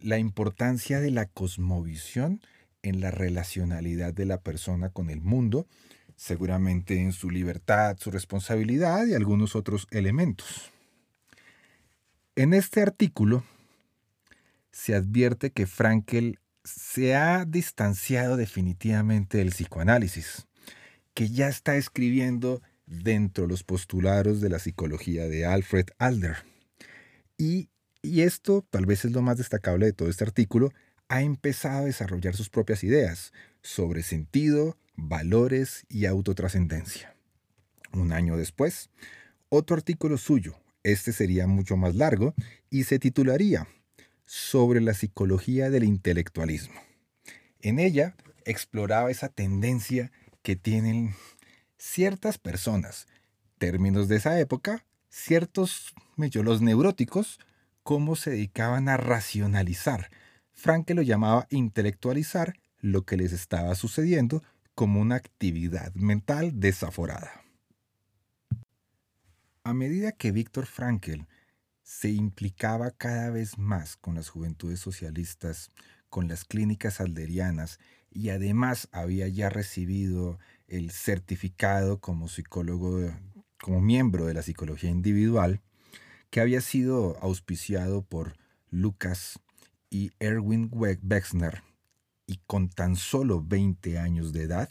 La 0.00 0.18
importancia 0.18 1.00
de 1.00 1.10
la 1.10 1.26
cosmovisión 1.26 2.40
en 2.82 3.00
la 3.00 3.10
relacionalidad 3.10 4.12
de 4.12 4.26
la 4.26 4.40
persona 4.40 4.90
con 4.90 5.10
el 5.10 5.20
mundo, 5.20 5.66
seguramente 6.16 7.00
en 7.00 7.12
su 7.12 7.30
libertad, 7.30 7.96
su 8.00 8.10
responsabilidad 8.10 9.06
y 9.06 9.14
algunos 9.14 9.54
otros 9.54 9.86
elementos. 9.90 10.72
En 12.34 12.52
este 12.52 12.82
artículo 12.82 13.44
se 14.72 14.94
advierte 14.94 15.52
que 15.52 15.66
Frankel 15.66 16.40
se 16.64 17.14
ha 17.14 17.44
distanciado 17.44 18.36
definitivamente 18.36 19.38
del 19.38 19.50
psicoanálisis 19.50 20.46
que 21.14 21.30
ya 21.30 21.48
está 21.48 21.76
escribiendo 21.76 22.60
dentro 22.86 23.44
de 23.44 23.48
los 23.48 23.64
postulados 23.64 24.40
de 24.40 24.48
la 24.48 24.58
psicología 24.58 25.26
de 25.26 25.44
Alfred 25.44 25.86
Adler. 25.98 26.36
Y, 27.36 27.68
y 28.02 28.22
esto 28.22 28.64
tal 28.70 28.86
vez 28.86 29.04
es 29.04 29.12
lo 29.12 29.22
más 29.22 29.38
destacable 29.38 29.86
de 29.86 29.92
todo 29.92 30.08
este 30.08 30.24
artículo, 30.24 30.72
ha 31.08 31.22
empezado 31.22 31.82
a 31.82 31.86
desarrollar 31.86 32.34
sus 32.34 32.48
propias 32.48 32.82
ideas 32.82 33.32
sobre 33.62 34.02
sentido, 34.02 34.78
valores 34.96 35.84
y 35.88 36.06
autotrascendencia. 36.06 37.14
Un 37.92 38.12
año 38.12 38.36
después, 38.36 38.90
otro 39.48 39.76
artículo 39.76 40.18
suyo, 40.18 40.56
este 40.82 41.12
sería 41.12 41.46
mucho 41.46 41.76
más 41.76 41.94
largo, 41.94 42.34
y 42.70 42.84
se 42.84 42.98
titularía 42.98 43.68
Sobre 44.24 44.80
la 44.80 44.92
psicología 44.92 45.70
del 45.70 45.84
intelectualismo. 45.84 46.80
En 47.60 47.78
ella 47.78 48.16
exploraba 48.44 49.10
esa 49.10 49.28
tendencia 49.28 50.10
que 50.42 50.56
tienen 50.56 51.14
ciertas 51.78 52.38
personas, 52.38 53.06
términos 53.58 54.08
de 54.08 54.16
esa 54.16 54.38
época, 54.38 54.84
ciertos, 55.08 55.94
los 56.16 56.62
neuróticos, 56.62 57.38
cómo 57.82 58.16
se 58.16 58.30
dedicaban 58.30 58.88
a 58.88 58.96
racionalizar. 58.96 60.10
Frank 60.52 60.90
lo 60.90 61.02
llamaba 61.02 61.46
intelectualizar 61.50 62.54
lo 62.80 63.04
que 63.04 63.16
les 63.16 63.32
estaba 63.32 63.74
sucediendo 63.74 64.42
como 64.74 65.00
una 65.00 65.16
actividad 65.16 65.94
mental 65.94 66.60
desaforada. 66.60 67.42
A 69.64 69.74
medida 69.74 70.12
que 70.12 70.32
Víctor 70.32 70.66
Frankel 70.66 71.26
se 71.82 72.10
implicaba 72.10 72.90
cada 72.90 73.30
vez 73.30 73.58
más 73.58 73.96
con 73.96 74.16
las 74.16 74.28
juventudes 74.28 74.80
socialistas, 74.80 75.70
con 76.08 76.28
las 76.28 76.44
clínicas 76.44 77.00
alderianas 77.00 77.78
y 78.10 78.30
además 78.30 78.88
había 78.92 79.28
ya 79.28 79.48
recibido 79.48 80.38
el 80.68 80.90
certificado 80.90 82.00
como 82.00 82.28
psicólogo, 82.28 83.12
como 83.60 83.80
miembro 83.80 84.26
de 84.26 84.34
la 84.34 84.42
psicología 84.42 84.90
individual, 84.90 85.60
que 86.30 86.40
había 86.40 86.60
sido 86.60 87.16
auspiciado 87.20 88.02
por 88.02 88.36
Lucas 88.70 89.40
y 89.90 90.10
Erwin 90.18 90.68
Wexner, 90.72 91.62
y 92.26 92.40
con 92.46 92.68
tan 92.68 92.96
solo 92.96 93.42
20 93.42 93.98
años 93.98 94.32
de 94.32 94.42
edad, 94.42 94.70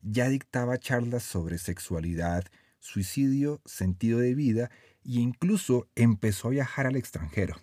ya 0.00 0.28
dictaba 0.28 0.78
charlas 0.78 1.22
sobre 1.22 1.58
sexualidad, 1.58 2.44
suicidio, 2.80 3.60
sentido 3.64 4.18
de 4.18 4.34
vida 4.34 4.70
e 5.04 5.20
incluso 5.20 5.88
empezó 5.94 6.48
a 6.48 6.52
viajar 6.52 6.86
al 6.86 6.96
extranjero. 6.96 7.56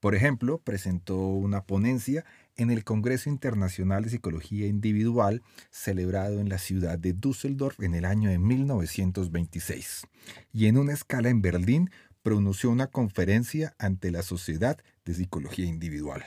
Por 0.00 0.14
ejemplo, 0.14 0.58
presentó 0.58 1.16
una 1.16 1.64
ponencia 1.64 2.24
en 2.56 2.70
el 2.70 2.84
Congreso 2.84 3.28
Internacional 3.28 4.04
de 4.04 4.10
Psicología 4.10 4.66
Individual 4.66 5.42
celebrado 5.70 6.40
en 6.40 6.48
la 6.48 6.58
ciudad 6.58 6.98
de 6.98 7.12
Düsseldorf 7.12 7.80
en 7.80 7.94
el 7.94 8.04
año 8.04 8.30
de 8.30 8.38
1926 8.38 10.06
y 10.52 10.66
en 10.66 10.78
una 10.78 10.92
escala 10.92 11.28
en 11.28 11.42
Berlín 11.42 11.90
pronunció 12.22 12.70
una 12.70 12.88
conferencia 12.88 13.74
ante 13.78 14.10
la 14.10 14.22
Sociedad 14.22 14.78
de 15.04 15.14
Psicología 15.14 15.66
Individual. 15.66 16.24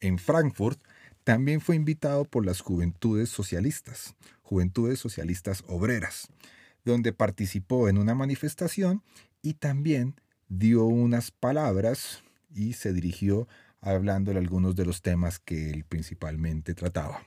En 0.00 0.18
Frankfurt 0.18 0.78
también 1.24 1.62
fue 1.62 1.76
invitado 1.76 2.26
por 2.26 2.44
las 2.44 2.60
Juventudes 2.60 3.30
Socialistas, 3.30 4.14
Juventudes 4.42 4.98
Socialistas 4.98 5.64
Obreras, 5.66 6.28
donde 6.84 7.14
participó 7.14 7.88
en 7.88 7.96
una 7.96 8.14
manifestación 8.14 9.02
y 9.40 9.54
también 9.54 10.20
dio 10.48 10.84
unas 10.84 11.30
palabras 11.30 12.22
y 12.54 12.74
se 12.74 12.92
dirigió 12.92 13.48
hablándole 13.84 14.38
algunos 14.38 14.74
de 14.74 14.86
los 14.86 15.02
temas 15.02 15.38
que 15.38 15.70
él 15.70 15.84
principalmente 15.84 16.74
trataba. 16.74 17.22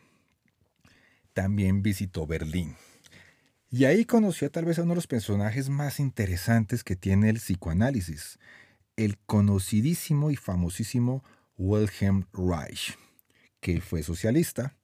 También 1.33 1.83
visitó 1.83 2.25
Berlín. 2.25 2.75
Y 3.69 3.85
ahí 3.85 4.05
conoció 4.05 4.49
tal 4.49 4.65
vez 4.65 4.79
a 4.79 4.83
uno 4.83 4.91
de 4.91 4.95
los 4.95 5.07
personajes 5.07 5.69
más 5.69 5.99
interesantes 5.99 6.83
que 6.83 6.95
tiene 6.95 7.29
el 7.29 7.37
psicoanálisis, 7.37 8.39
el 8.95 9.17
conocidísimo 9.19 10.31
y 10.31 10.35
famosísimo 10.35 11.23
Wilhelm 11.57 12.25
Reich, 12.33 12.97
que 13.59 13.81
fue 13.81 14.03
socialista 14.03 14.75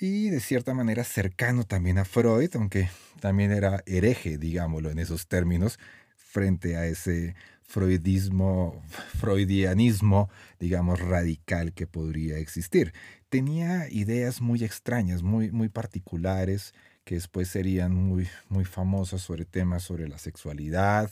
y 0.00 0.30
de 0.30 0.40
cierta 0.40 0.74
manera 0.74 1.04
cercano 1.04 1.64
también 1.64 1.98
a 1.98 2.04
Freud, 2.04 2.50
aunque 2.54 2.90
también 3.20 3.52
era 3.52 3.84
hereje, 3.86 4.36
digámoslo 4.36 4.90
en 4.90 4.98
esos 4.98 5.28
términos, 5.28 5.78
frente 6.16 6.76
a 6.76 6.86
ese 6.86 7.36
freudismo, 7.66 8.82
freudianismo, 9.18 10.28
digamos, 10.60 11.00
radical 11.00 11.72
que 11.72 11.86
podría 11.86 12.38
existir. 12.38 12.92
Tenía 13.28 13.88
ideas 13.88 14.40
muy 14.40 14.62
extrañas, 14.64 15.22
muy, 15.22 15.50
muy 15.50 15.68
particulares, 15.68 16.74
que 17.04 17.16
después 17.16 17.48
serían 17.48 17.94
muy, 17.94 18.28
muy 18.48 18.64
famosas 18.64 19.22
sobre 19.22 19.44
temas 19.44 19.82
sobre 19.82 20.08
la 20.08 20.18
sexualidad 20.18 21.10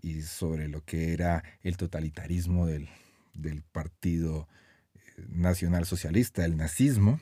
y 0.00 0.22
sobre 0.22 0.68
lo 0.68 0.82
que 0.84 1.12
era 1.12 1.42
el 1.62 1.76
totalitarismo 1.76 2.66
del, 2.66 2.88
del 3.34 3.62
Partido 3.62 4.48
eh, 4.94 5.24
Nacional 5.28 5.86
Socialista, 5.86 6.44
el 6.44 6.56
nazismo. 6.56 7.20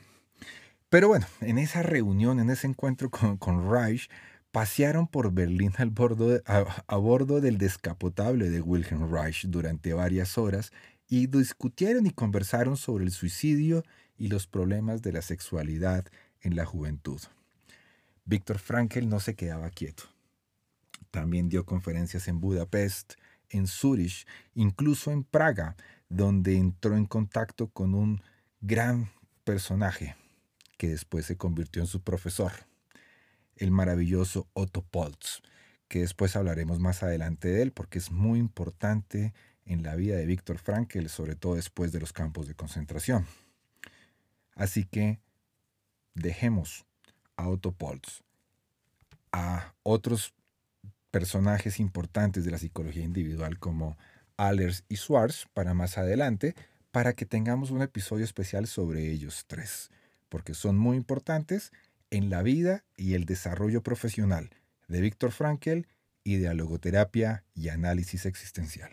Pero 0.89 1.07
bueno, 1.07 1.25
en 1.41 1.57
esa 1.57 1.81
reunión, 1.81 2.39
en 2.39 2.49
ese 2.49 2.67
encuentro 2.67 3.09
con, 3.09 3.37
con 3.37 3.69
Reich, 3.69 4.09
pasearon 4.55 5.05
por 5.05 5.33
Berlín 5.33 5.73
bordo 5.91 6.41
a, 6.45 6.95
bordo 6.95 7.41
del 7.41 7.57
descapotable 7.57 8.49
de 8.49 8.61
Wilhelm 8.61 9.11
Reich 9.11 9.47
durante 9.47 9.91
varias 9.91 10.37
horas 10.37 10.71
y 11.09 11.27
discutieron 11.27 12.07
y 12.07 12.11
conversaron 12.11 12.77
sobre 12.77 13.03
el 13.03 13.11
suicidio 13.11 13.83
y 14.17 14.29
los 14.29 14.47
problemas 14.47 15.01
de 15.01 15.11
la 15.11 15.21
sexualidad 15.21 16.05
en 16.39 16.55
la 16.55 16.65
juventud. 16.65 17.19
Víctor 18.23 18.59
Frankl 18.59 19.09
no 19.09 19.19
se 19.19 19.35
quedaba 19.35 19.69
quieto. 19.71 20.03
También 21.11 21.49
dio 21.49 21.65
conferencias 21.65 22.29
en 22.29 22.39
Budapest, 22.39 23.15
en 23.49 23.67
Zurich, 23.67 24.25
incluso 24.53 25.11
en 25.11 25.25
Praga, 25.25 25.75
donde 26.07 26.55
entró 26.55 26.95
en 26.95 27.07
contacto 27.07 27.67
con 27.67 27.93
un 27.93 28.21
gran 28.61 29.11
personaje 29.43 30.15
que 30.77 30.87
después 30.87 31.25
se 31.25 31.35
convirtió 31.35 31.81
en 31.81 31.89
su 31.89 31.99
profesor 31.99 32.53
el 33.55 33.71
maravilloso 33.71 34.47
Otto 34.53 34.81
Poltz, 34.81 35.41
que 35.87 35.99
después 35.99 36.35
hablaremos 36.35 36.79
más 36.79 37.03
adelante 37.03 37.47
de 37.47 37.61
él 37.61 37.71
porque 37.71 37.99
es 37.99 38.11
muy 38.11 38.39
importante 38.39 39.33
en 39.65 39.83
la 39.83 39.95
vida 39.95 40.15
de 40.15 40.25
Víctor 40.25 40.57
Frankl, 40.59 41.07
sobre 41.07 41.35
todo 41.35 41.55
después 41.55 41.91
de 41.91 41.99
los 41.99 42.13
campos 42.13 42.47
de 42.47 42.55
concentración. 42.55 43.25
Así 44.55 44.85
que 44.85 45.19
dejemos 46.13 46.85
a 47.35 47.49
Otto 47.49 47.71
Poltz, 47.71 48.23
a 49.31 49.73
otros 49.83 50.33
personajes 51.11 51.79
importantes 51.79 52.45
de 52.45 52.51
la 52.51 52.57
psicología 52.57 53.03
individual 53.03 53.59
como 53.59 53.97
Allers 54.37 54.83
y 54.89 54.97
Schwartz 54.97 55.47
para 55.53 55.73
más 55.73 55.97
adelante, 55.97 56.55
para 56.91 57.13
que 57.13 57.25
tengamos 57.25 57.71
un 57.71 57.81
episodio 57.81 58.23
especial 58.23 58.67
sobre 58.67 59.11
ellos 59.11 59.45
tres, 59.47 59.91
porque 60.29 60.53
son 60.53 60.77
muy 60.77 60.95
importantes 60.97 61.71
en 62.09 62.29
la 62.29 62.41
vida 62.41 62.85
y 62.95 63.13
el 63.13 63.25
desarrollo 63.25 63.83
profesional 63.83 64.49
de 64.87 65.01
Víctor 65.01 65.31
Frankl 65.31 65.81
y 66.23 66.37
de 66.37 66.53
logoterapia 66.53 67.43
y 67.53 67.69
análisis 67.69 68.25
existencial. 68.25 68.91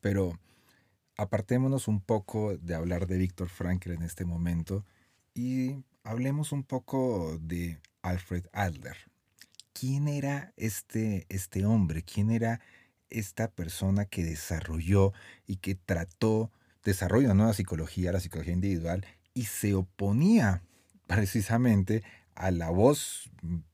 Pero 0.00 0.38
apartémonos 1.16 1.86
un 1.86 2.00
poco 2.00 2.56
de 2.56 2.74
hablar 2.74 3.06
de 3.06 3.18
Víctor 3.18 3.48
Frankl 3.48 3.92
en 3.92 4.02
este 4.02 4.24
momento 4.24 4.86
y 5.34 5.84
hablemos 6.02 6.52
un 6.52 6.64
poco 6.64 7.38
de 7.38 7.78
Alfred 8.02 8.46
Adler. 8.52 8.96
¿Quién 9.74 10.08
era 10.08 10.52
este, 10.56 11.26
este 11.28 11.64
hombre? 11.66 12.02
¿Quién 12.02 12.30
era 12.30 12.60
esta 13.10 13.50
persona 13.50 14.04
que 14.04 14.24
desarrolló 14.24 15.12
y 15.46 15.56
que 15.56 15.74
trató, 15.74 16.50
desarrolló 16.84 17.26
una 17.26 17.34
nueva 17.34 17.52
psicología, 17.52 18.12
la 18.12 18.20
psicología 18.20 18.54
individual, 18.54 19.04
y 19.34 19.44
se 19.44 19.74
oponía 19.74 20.62
precisamente 21.06 22.02
a 22.34 22.50
la 22.50 22.70
voz 22.70 23.30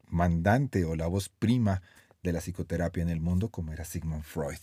mandante 0.08 0.84
o 0.84 0.96
la 0.96 1.06
voz 1.06 1.28
prima 1.28 1.82
de 2.22 2.32
la 2.32 2.40
psicoterapia 2.40 3.02
en 3.02 3.10
el 3.10 3.20
mundo, 3.20 3.50
como 3.50 3.72
era 3.72 3.84
Sigmund 3.84 4.24
Freud. 4.24 4.58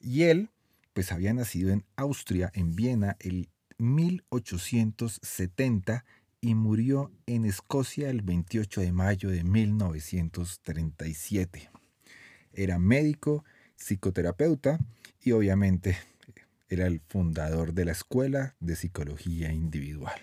Y 0.00 0.24
él, 0.24 0.50
pues 0.92 1.12
había 1.12 1.32
nacido 1.34 1.72
en 1.72 1.84
Austria, 1.96 2.50
en 2.54 2.74
Viena, 2.74 3.16
el 3.20 3.48
1870 3.78 6.04
y 6.40 6.54
murió 6.54 7.12
en 7.26 7.44
Escocia 7.44 8.08
el 8.10 8.22
28 8.22 8.80
de 8.80 8.90
mayo 8.92 9.30
de 9.30 9.44
1937. 9.44 11.70
Era 12.56 12.78
médico, 12.78 13.44
psicoterapeuta 13.76 14.78
y 15.20 15.32
obviamente 15.32 15.98
era 16.68 16.86
el 16.86 17.00
fundador 17.00 17.74
de 17.74 17.84
la 17.84 17.92
Escuela 17.92 18.56
de 18.60 18.76
Psicología 18.76 19.52
Individual. 19.52 20.18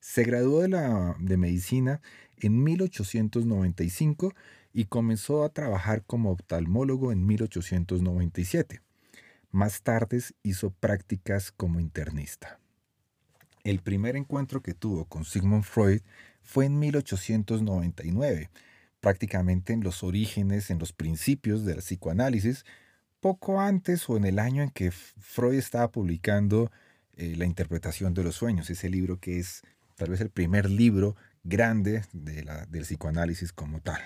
Se 0.00 0.22
graduó 0.22 0.60
de, 0.60 0.68
la, 0.68 1.16
de 1.18 1.36
medicina 1.38 2.02
en 2.36 2.62
1895 2.62 4.34
y 4.74 4.84
comenzó 4.84 5.44
a 5.44 5.48
trabajar 5.48 6.04
como 6.04 6.30
oftalmólogo 6.30 7.10
en 7.10 7.24
1897. 7.26 8.82
Más 9.50 9.82
tarde 9.82 10.22
hizo 10.42 10.70
prácticas 10.70 11.52
como 11.52 11.80
internista. 11.80 12.60
El 13.62 13.80
primer 13.80 14.16
encuentro 14.16 14.60
que 14.62 14.74
tuvo 14.74 15.06
con 15.06 15.24
Sigmund 15.24 15.64
Freud 15.64 16.02
fue 16.42 16.66
en 16.66 16.78
1899 16.78 18.50
prácticamente 19.04 19.74
en 19.74 19.84
los 19.84 20.02
orígenes, 20.02 20.70
en 20.70 20.78
los 20.78 20.94
principios 20.94 21.66
del 21.66 21.80
psicoanálisis, 21.80 22.64
poco 23.20 23.60
antes 23.60 24.08
o 24.08 24.16
en 24.16 24.24
el 24.24 24.38
año 24.38 24.62
en 24.62 24.70
que 24.70 24.92
Freud 24.92 25.58
estaba 25.58 25.92
publicando 25.92 26.72
eh, 27.16 27.34
La 27.36 27.44
interpretación 27.44 28.14
de 28.14 28.24
los 28.24 28.34
sueños, 28.34 28.70
ese 28.70 28.88
libro 28.88 29.20
que 29.20 29.38
es 29.38 29.60
tal 29.94 30.08
vez 30.08 30.22
el 30.22 30.30
primer 30.30 30.70
libro 30.70 31.16
grande 31.42 32.02
del 32.14 32.82
psicoanálisis 32.82 33.52
como 33.52 33.80
tal. 33.80 34.00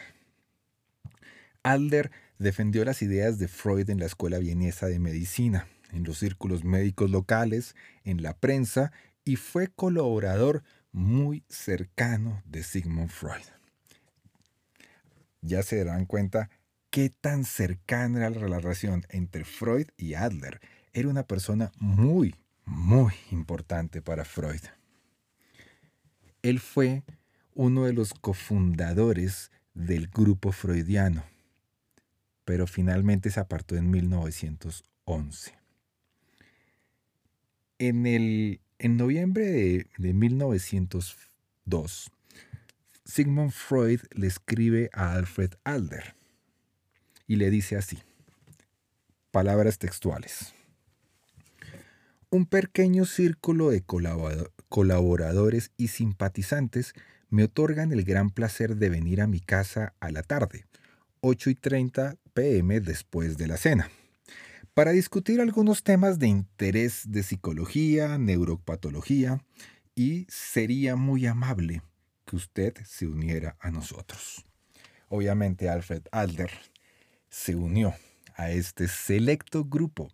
Adler 1.63 2.11
defendió 2.41 2.85
las 2.85 3.01
ideas 3.01 3.39
de 3.39 3.47
Freud 3.47 3.89
en 3.91 4.01
la 4.01 4.07
Escuela 4.07 4.39
Vienesa 4.39 4.89
de 4.89 4.99
Medicina, 4.99 5.69
en 5.93 6.03
los 6.03 6.19
círculos 6.19 6.65
médicos 6.65 7.09
locales, 7.09 7.77
en 8.03 8.21
la 8.21 8.37
prensa 8.37 8.91
y 9.25 9.37
fue 9.37 9.69
colaborador 9.69 10.65
muy 10.91 11.45
cercano 11.49 12.43
de 12.47 12.65
Sigmund 12.65 13.11
Freud 13.11 13.58
ya 15.41 15.63
se 15.63 15.85
darán 15.85 16.07
cuenta 16.07 16.51
qué 16.91 17.11
tan 17.11 17.45
cercana 17.45 18.27
era 18.27 18.31
la 18.49 18.59
relación 18.61 19.05
entre 19.11 19.45
Freud 19.45 19.89
y 19.97 20.15
Adler. 20.15 20.61
Era 20.93 21.09
una 21.09 21.25
persona 21.25 21.73
muy, 21.79 22.35
muy 22.65 23.13
importante 23.31 24.03
para 24.03 24.25
Freud. 24.25 24.63
Él 26.43 26.61
fue 26.61 27.03
uno 27.55 27.85
de 27.85 27.93
los 27.93 28.15
cofundadores 28.15 29.51
del 29.75 30.09
grupo 30.09 30.53
freudiano, 30.53 31.25
pero 32.45 32.67
finalmente 32.67 33.31
se 33.31 33.41
apartó 33.41 33.77
en 33.77 33.91
1911. 33.91 35.55
En, 37.79 38.07
el, 38.07 38.61
en 38.79 38.97
noviembre 38.97 39.47
de, 39.47 39.87
de 39.99 40.13
1902, 40.13 42.11
Sigmund 43.09 43.53
Freud 43.53 44.01
le 44.13 44.27
escribe 44.27 44.91
a 44.93 45.15
Alfred 45.15 45.53
Adler 45.65 46.15
y 47.27 47.37
le 47.37 47.49
dice 47.49 47.77
así, 47.77 47.99
palabras 49.31 49.79
textuales. 49.79 50.53
Un 52.29 52.45
pequeño 52.45 53.07
círculo 53.07 53.71
de 53.71 53.83
colaboradores 54.69 55.73
y 55.79 55.89
simpatizantes 55.89 56.93
me 57.31 57.45
otorgan 57.45 57.93
el 57.93 58.05
gran 58.05 58.29
placer 58.29 58.77
de 58.77 58.91
venir 58.91 59.23
a 59.23 59.27
mi 59.27 59.41
casa 59.41 59.95
a 60.01 60.11
la 60.11 60.23
tarde, 60.23 60.67
8 61.23 61.49
y 61.49 61.55
30 61.55 62.17
pm 62.35 62.81
después 62.81 63.39
de 63.39 63.47
la 63.47 63.57
cena, 63.57 63.91
para 64.75 64.91
discutir 64.91 65.41
algunos 65.41 65.83
temas 65.83 66.19
de 66.19 66.29
interés 66.29 67.11
de 67.11 67.23
psicología, 67.23 68.19
neuropatología, 68.19 69.43
y 69.95 70.27
sería 70.29 70.95
muy 70.95 71.27
amable 71.27 71.83
que 72.29 72.37
usted 72.37 72.75
se 72.85 73.07
uniera 73.07 73.57
a 73.59 73.71
nosotros. 73.71 74.45
Obviamente 75.09 75.71
Alfred 75.71 76.03
Adler 76.13 76.51
se 77.31 77.57
unió 77.57 77.95
a 78.35 78.51
este 78.51 78.87
selecto 78.87 79.65
grupo 79.65 80.11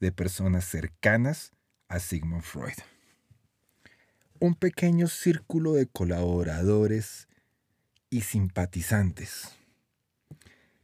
de 0.00 0.10
personas 0.10 0.64
cercanas 0.64 1.52
a 1.88 2.00
Sigmund 2.00 2.42
Freud. 2.42 2.78
Un 4.40 4.54
pequeño 4.54 5.08
círculo 5.08 5.74
de 5.74 5.86
colaboradores 5.86 7.28
y 8.08 8.22
simpatizantes. 8.22 9.50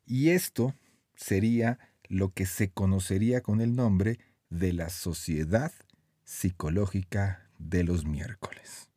Y 0.05 0.31
esto 0.31 0.75
sería 1.15 1.79
lo 2.09 2.35
que 2.35 2.45
se 2.45 2.71
conocería 2.71 3.41
con 3.41 3.63
el 3.63 3.75
nombre 3.75 4.19
de 4.51 4.75
la 4.75 4.91
Sociedad 4.91 5.73
Psicológica 6.25 7.49
de 7.59 7.85
los 7.85 8.05
Miércoles. 8.05 8.91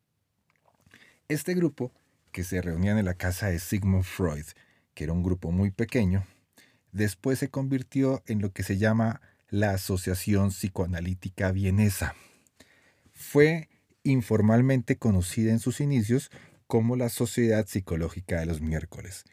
Este 1.30 1.56
grupo, 1.56 1.92
que 2.32 2.46
se 2.46 2.62
reunía 2.62 2.98
en 2.98 3.04
la 3.04 3.16
casa 3.16 3.48
de 3.48 3.60
Sigmund 3.60 4.06
Freud, 4.06 4.46
que 4.94 5.04
era 5.04 5.12
un 5.12 5.24
grupo 5.24 5.52
muy 5.52 5.72
pequeño, 5.72 6.26
después 6.94 7.38
se 7.40 7.50
convirtió 7.50 8.24
en 8.28 8.42
lo 8.42 8.54
que 8.54 8.64
se 8.64 8.78
llama 8.78 9.20
la 9.50 9.72
Asociación 9.72 10.52
Psicoanalítica 10.52 11.52
Vienesa. 11.52 12.16
Fue 13.12 13.68
informalmente 14.04 14.96
conocida 14.98 15.52
en 15.52 15.60
sus 15.60 15.82
inicios 15.82 16.32
como 16.66 16.96
la 16.96 17.10
Sociedad 17.10 17.68
Psicológica 17.68 18.40
de 18.40 18.46
los 18.46 18.62
Miércoles, 18.62 19.26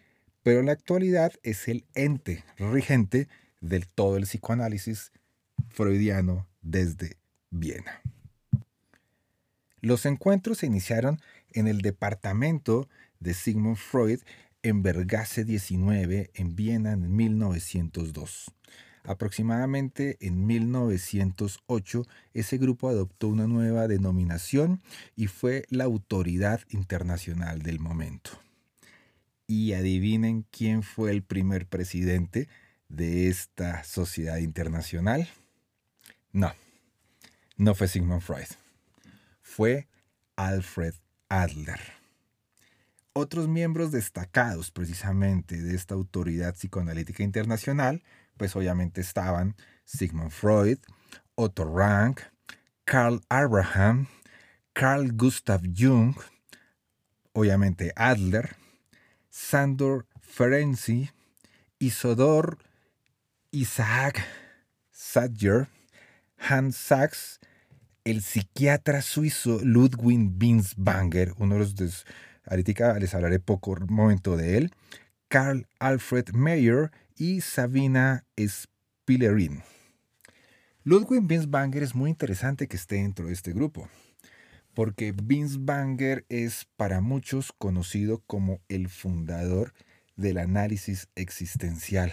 pero 0.43 0.59
en 0.59 0.67
la 0.67 0.73
actualidad 0.73 1.33
es 1.45 1.69
el 1.69 1.85
ente 1.95 2.45
regente 2.59 3.29
del 3.61 3.87
todo 3.87 4.17
el 4.17 4.25
psicoanálisis 4.25 5.13
freudiano 5.69 6.49
desde 6.61 7.19
Viena. 7.51 8.03
Los 9.81 10.07
encuentros 10.07 10.59
se 10.59 10.67
iniciaron 10.67 11.21
en 11.55 11.67
el 11.67 11.81
departamento 11.81 12.89
de 13.21 13.33
Sigmund 13.33 13.77
Freud 13.77 14.21
en 14.63 14.83
Vergase 14.83 15.45
19 15.45 16.31
en 16.35 16.57
Viena 16.57 16.93
en 16.93 17.15
1902. 17.15 18.53
Aproximadamente 19.05 20.17
en 20.21 20.47
1908 20.47 22.07
ese 22.33 22.59
grupo 22.59 22.89
adoptó 22.89 23.29
una 23.29 23.47
nueva 23.47 23.87
denominación 23.87 24.83
y 25.15 25.27
fue 25.27 25.67
la 25.69 25.85
autoridad 25.85 26.61
internacional 26.71 27.63
del 27.63 27.81
momento. 27.81 28.31
Y 29.47 29.75
adivinen 29.75 30.47
quién 30.51 30.83
fue 30.83 31.11
el 31.11 31.23
primer 31.23 31.67
presidente 31.67 32.49
de 32.89 33.29
esta 33.29 33.85
sociedad 33.85 34.39
internacional. 34.39 35.29
No, 36.33 36.55
no 37.59 37.75
fue 37.75 37.89
Sigmund 37.89 38.23
Freud. 38.23 38.49
Fue 39.43 39.87
Alfred 40.37 40.95
Adler. 41.29 41.81
Otros 43.13 43.49
miembros 43.49 43.93
destacados 43.93 44.71
precisamente 44.71 45.57
de 45.57 45.75
esta 45.75 45.95
autoridad 45.95 46.55
psicoanalítica 46.55 47.23
internacional 47.23 48.03
pues 48.37 48.57
obviamente 48.57 49.01
estaban 49.01 49.57
Sigmund 49.85 50.31
Freud, 50.31 50.79
Otto 51.35 51.65
Rank, 51.65 52.21
Carl 52.85 53.21
Abraham, 53.29 54.09
Carl 54.73 55.13
Gustav 55.13 55.63
Jung, 55.75 56.17
obviamente 57.33 57.93
Adler, 57.97 58.57
Sandor 59.31 60.07
Ferenczi, 60.21 61.11
Isodor 61.79 62.59
Isaac 63.51 64.25
Sadger, 64.91 65.69
Hans 66.39 66.77
Sachs, 66.77 67.41
el 68.05 68.21
psiquiatra 68.21 69.01
suizo 69.01 69.61
Ludwig 69.63 70.31
Binswanger, 70.33 71.33
uno 71.39 71.55
de 71.55 71.61
los... 71.61 72.07
ahorita 72.45 72.99
les 72.99 73.15
hablaré 73.15 73.41
poco 73.41 73.77
momento 73.89 74.37
de 74.37 74.59
él, 74.59 74.73
Carl 75.29 75.67
Alfred 75.79 76.31
Mayer 76.33 76.91
y 77.17 77.41
Sabina 77.41 78.25
Spillerin. 78.39 79.63
Ludwig 80.85 81.23
Binswanger 81.23 81.83
es 81.83 81.95
muy 81.95 82.11
interesante 82.11 82.69
que 82.69 82.77
esté 82.77 82.97
dentro 82.97 83.27
de 83.27 83.33
este 83.33 83.53
grupo, 83.53 83.89
porque 84.75 85.13
Binswanger 85.13 86.27
es 86.29 86.67
para 86.77 87.01
muchos 87.01 87.53
conocido 87.53 88.23
como 88.27 88.61
el 88.69 88.91
fundador 88.91 89.73
del 90.17 90.37
análisis 90.37 91.09
existencial, 91.15 92.13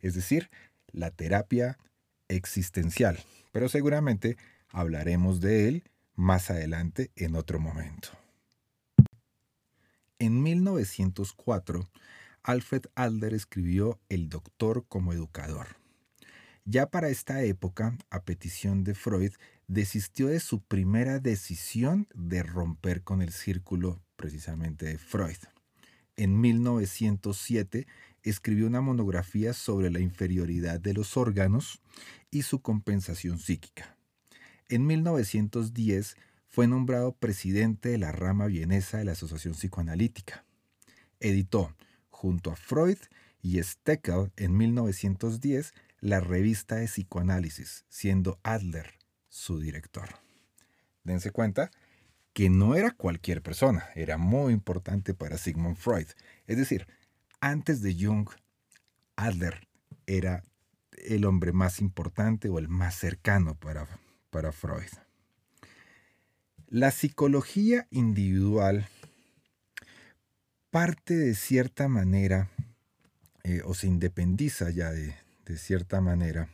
es 0.00 0.14
decir, 0.14 0.48
la 0.90 1.10
terapia 1.10 1.78
existencial, 2.28 3.18
pero 3.52 3.68
seguramente 3.68 4.38
hablaremos 4.70 5.40
de 5.40 5.68
él 5.68 5.84
más 6.14 6.50
adelante 6.50 7.10
en 7.16 7.36
otro 7.36 7.60
momento. 7.60 8.08
En 10.18 10.42
1904, 10.42 11.88
Alfred 12.42 12.86
Adler 12.94 13.34
escribió 13.34 14.00
El 14.08 14.28
doctor 14.28 14.84
como 14.88 15.12
educador. 15.12 15.76
Ya 16.64 16.86
para 16.90 17.08
esta 17.08 17.42
época, 17.42 17.96
a 18.10 18.24
petición 18.24 18.84
de 18.84 18.94
Freud, 18.94 19.32
desistió 19.68 20.28
de 20.28 20.40
su 20.40 20.60
primera 20.60 21.18
decisión 21.18 22.08
de 22.14 22.42
romper 22.42 23.02
con 23.02 23.22
el 23.22 23.32
círculo 23.32 24.02
precisamente 24.16 24.86
de 24.86 24.98
Freud. 24.98 25.38
En 26.16 26.40
1907 26.40 27.86
escribió 28.22 28.66
una 28.66 28.80
monografía 28.80 29.52
sobre 29.52 29.90
la 29.90 30.00
inferioridad 30.00 30.80
de 30.80 30.94
los 30.94 31.16
órganos 31.16 31.80
y 32.30 32.42
su 32.42 32.60
compensación 32.60 33.38
psíquica. 33.38 33.97
En 34.70 34.86
1910 34.86 36.16
fue 36.46 36.66
nombrado 36.66 37.12
presidente 37.12 37.88
de 37.88 37.98
la 37.98 38.12
rama 38.12 38.46
vienesa 38.46 38.98
de 38.98 39.04
la 39.04 39.12
Asociación 39.12 39.54
Psicoanalítica. 39.54 40.44
Editó 41.20 41.74
junto 42.10 42.50
a 42.50 42.56
Freud 42.56 42.98
y 43.40 43.62
Steckel 43.62 44.30
en 44.36 44.56
1910 44.56 45.72
la 46.00 46.20
revista 46.20 46.76
de 46.76 46.86
psicoanálisis, 46.86 47.86
siendo 47.88 48.38
Adler 48.42 48.98
su 49.28 49.58
director. 49.58 50.08
Dense 51.02 51.30
cuenta 51.30 51.70
que 52.34 52.50
no 52.50 52.74
era 52.74 52.90
cualquier 52.90 53.42
persona, 53.42 53.86
era 53.94 54.18
muy 54.18 54.52
importante 54.52 55.14
para 55.14 55.38
Sigmund 55.38 55.76
Freud. 55.76 56.08
Es 56.46 56.58
decir, 56.58 56.86
antes 57.40 57.80
de 57.80 57.94
Jung, 57.94 58.28
Adler 59.16 59.66
era 60.06 60.44
el 60.92 61.24
hombre 61.24 61.52
más 61.52 61.80
importante 61.80 62.48
o 62.48 62.58
el 62.58 62.68
más 62.68 62.94
cercano 62.96 63.54
para, 63.54 63.88
para 64.30 64.52
Freud. 64.52 64.90
La 66.68 66.90
psicología 66.90 67.86
individual 67.90 68.86
parte 70.70 71.16
de 71.16 71.34
cierta 71.34 71.88
manera 71.88 72.50
eh, 73.42 73.62
o 73.64 73.74
se 73.74 73.86
independiza 73.86 74.70
ya 74.70 74.90
de, 74.90 75.14
cierta 75.56 76.02
manera 76.02 76.50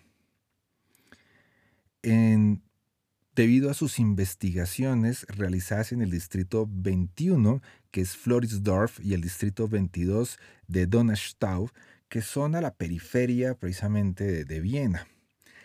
debido 3.35 3.71
a 3.71 3.75
sus 3.75 3.99
investigaciones 3.99 5.27
realizadas 5.29 5.93
en 5.93 6.03
el 6.03 6.11
distrito 6.11 6.69
21, 6.71 7.61
que 7.91 8.01
es 8.01 8.17
Florisdorf, 8.17 9.01
y 9.01 9.15
el 9.15 9.21
distrito 9.21 9.69
22 9.69 10.39
de 10.69 10.87
Donnerstau, 10.87 11.71
que 12.09 12.23
son 12.23 12.55
a 12.55 12.61
la 12.61 12.75
periferia 12.75 13.55
precisamente 13.55 14.45
de, 14.45 14.61
Viena. 14.61 15.09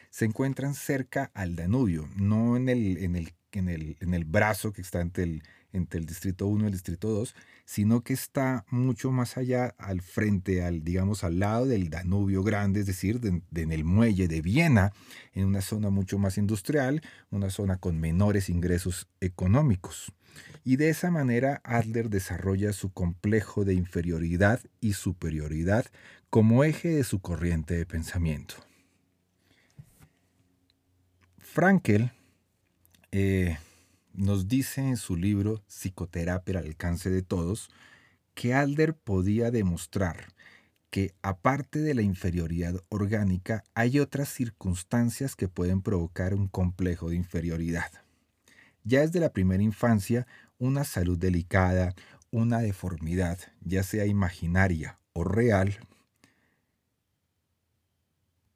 Se 0.09 0.25
encuentran 0.25 0.73
cerca 0.73 1.31
al 1.33 1.55
Danubio, 1.55 2.09
no 2.15 2.57
en 2.57 2.69
el, 2.69 2.97
en 2.97 3.15
el, 3.15 3.33
en 3.51 3.69
el, 3.69 3.97
en 3.99 4.13
el 4.13 4.25
brazo 4.25 4.73
que 4.73 4.81
está 4.81 5.01
entre 5.01 5.23
el, 5.23 5.43
entre 5.71 5.99
el 5.99 6.05
distrito 6.05 6.47
1 6.47 6.63
y 6.63 6.67
el 6.67 6.73
distrito 6.73 7.09
2, 7.09 7.35
sino 7.65 8.01
que 8.01 8.13
está 8.13 8.65
mucho 8.69 9.11
más 9.11 9.37
allá 9.37 9.75
al 9.77 10.01
frente, 10.01 10.63
al 10.63 10.83
digamos 10.83 11.23
al 11.23 11.39
lado 11.39 11.65
del 11.65 11.89
Danubio 11.89 12.43
Grande, 12.43 12.79
es 12.79 12.87
decir, 12.87 13.19
en 13.23 13.71
el 13.71 13.83
muelle 13.83 14.27
de 14.27 14.41
Viena, 14.41 14.91
en 15.33 15.45
una 15.45 15.61
zona 15.61 15.89
mucho 15.89 16.17
más 16.17 16.37
industrial, 16.37 17.01
una 17.29 17.49
zona 17.49 17.77
con 17.77 17.99
menores 17.99 18.49
ingresos 18.49 19.07
económicos. 19.19 20.11
Y 20.63 20.75
de 20.77 20.89
esa 20.89 21.11
manera 21.11 21.61
Adler 21.63 22.09
desarrolla 22.09 22.73
su 22.73 22.91
complejo 22.91 23.65
de 23.65 23.73
inferioridad 23.73 24.61
y 24.81 24.93
superioridad 24.93 25.85
como 26.29 26.63
eje 26.63 26.89
de 26.89 27.03
su 27.03 27.19
corriente 27.19 27.75
de 27.75 27.85
pensamiento. 27.85 28.68
Frankel 31.51 32.11
eh, 33.11 33.57
nos 34.13 34.47
dice 34.47 34.81
en 34.81 34.97
su 34.97 35.15
libro 35.15 35.63
Psicoterapia 35.67 36.59
al 36.59 36.67
alcance 36.67 37.09
de 37.09 37.23
todos 37.23 37.71
que 38.35 38.53
Alder 38.53 38.93
podía 38.93 39.49
demostrar 39.49 40.27
que 40.91 41.15
aparte 41.23 41.79
de 41.79 41.95
la 41.95 42.03
inferioridad 42.03 42.75
orgánica 42.89 43.63
hay 43.73 43.99
otras 43.99 44.29
circunstancias 44.29 45.35
que 45.35 45.47
pueden 45.47 45.81
provocar 45.81 46.35
un 46.35 46.47
complejo 46.47 47.09
de 47.09 47.15
inferioridad. 47.15 47.91
Ya 48.83 49.01
desde 49.01 49.19
la 49.19 49.33
primera 49.33 49.63
infancia, 49.63 50.27
una 50.59 50.83
salud 50.83 51.17
delicada, 51.17 51.95
una 52.29 52.59
deformidad, 52.59 53.39
ya 53.61 53.81
sea 53.81 54.05
imaginaria 54.05 54.99
o 55.13 55.23
real, 55.23 55.79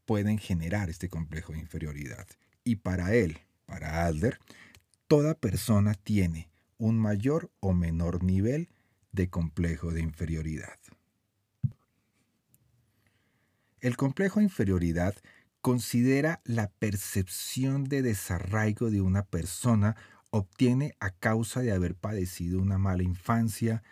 pueden 0.06 0.38
generar 0.38 0.92
este 0.92 1.10
complejo 1.10 1.54
de 1.54 1.60
inferioridad. 1.60 2.28
Y 2.64 2.78
para 2.78 3.14
él, 3.14 3.40
para 3.66 4.06
Adler, 4.06 4.40
toda 5.08 5.36
persona 5.36 5.94
tiene 5.94 6.50
un 6.78 6.98
mayor 6.98 7.52
o 7.60 7.74
menor 7.74 8.24
nivel 8.24 8.70
de 9.12 9.30
complejo 9.30 9.92
de 9.92 10.02
inferioridad. 10.02 10.80
El 13.80 13.98
complejo 13.98 14.40
de 14.40 14.46
inferioridad 14.46 15.16
considera 15.62 16.42
la 16.46 16.72
percepción 16.72 17.84
de 17.84 18.02
desarraigo 18.02 18.90
de 18.90 19.02
una 19.02 19.24
persona 19.24 19.96
obtiene 20.30 20.96
a 21.00 21.12
causa 21.12 21.62
de 21.62 21.72
haber 21.72 21.96
padecido 21.96 22.60
una 22.62 22.78
mala 22.78 23.04
infancia, 23.04 23.84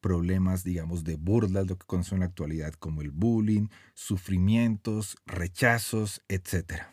problemas, 0.00 0.62
digamos, 0.62 1.04
de 1.04 1.16
burlas, 1.16 1.66
lo 1.66 1.76
que 1.76 1.86
conoce 1.86 2.14
en 2.14 2.20
la 2.20 2.26
actualidad 2.26 2.74
como 2.74 3.02
el 3.02 3.10
bullying, 3.10 3.68
sufrimientos, 3.94 5.16
rechazos, 5.26 6.22
etc. 6.28 6.84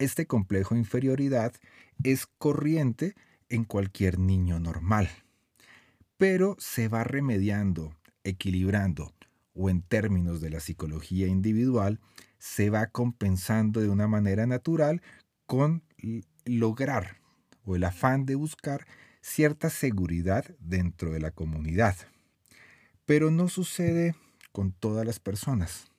Este 0.00 0.26
complejo 0.26 0.74
de 0.74 0.80
inferioridad 0.80 1.52
es 2.02 2.26
corriente 2.26 3.14
en 3.50 3.64
cualquier 3.64 4.18
niño 4.18 4.58
normal, 4.58 5.10
pero 6.16 6.56
se 6.58 6.88
va 6.88 7.04
remediando, 7.04 7.94
equilibrando, 8.24 9.12
o 9.52 9.68
en 9.68 9.82
términos 9.82 10.40
de 10.40 10.48
la 10.48 10.60
psicología 10.60 11.26
individual, 11.26 12.00
se 12.38 12.70
va 12.70 12.86
compensando 12.86 13.82
de 13.82 13.90
una 13.90 14.08
manera 14.08 14.46
natural 14.46 15.02
con 15.44 15.82
lograr 16.46 17.18
o 17.66 17.76
el 17.76 17.84
afán 17.84 18.24
de 18.24 18.36
buscar 18.36 18.86
cierta 19.20 19.68
seguridad 19.68 20.46
dentro 20.60 21.10
de 21.12 21.20
la 21.20 21.30
comunidad. 21.30 21.94
Pero 23.04 23.30
no 23.30 23.50
sucede 23.50 24.14
con 24.50 24.72
todas 24.72 25.04
las 25.04 25.20
personas, 25.20 25.89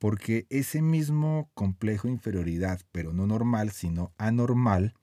porque 0.00 0.46
ese 0.48 0.80
mismo 0.80 1.50
complejo 1.52 2.08
de 2.08 2.14
inferioridad, 2.14 2.80
pero 2.90 3.12
no 3.12 3.26
normal, 3.26 3.70
sino 3.70 4.14
anormal, 4.16 4.94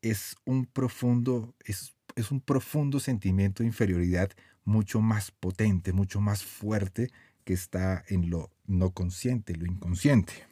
es 0.00 0.36
un 0.44 0.64
profundo, 0.64 1.56
es, 1.64 1.96
es 2.14 2.30
un 2.30 2.40
profundo 2.40 3.00
sentimiento 3.00 3.64
de 3.64 3.66
inferioridad 3.66 4.30
mucho 4.64 5.00
más 5.00 5.32
potente, 5.32 5.92
mucho 5.92 6.20
más 6.20 6.44
fuerte 6.44 7.10
que 7.42 7.52
está 7.52 8.04
en 8.06 8.30
lo 8.30 8.50
no 8.64 8.92
consciente, 8.92 9.56
lo 9.56 9.66
inconsciente. 9.66 10.46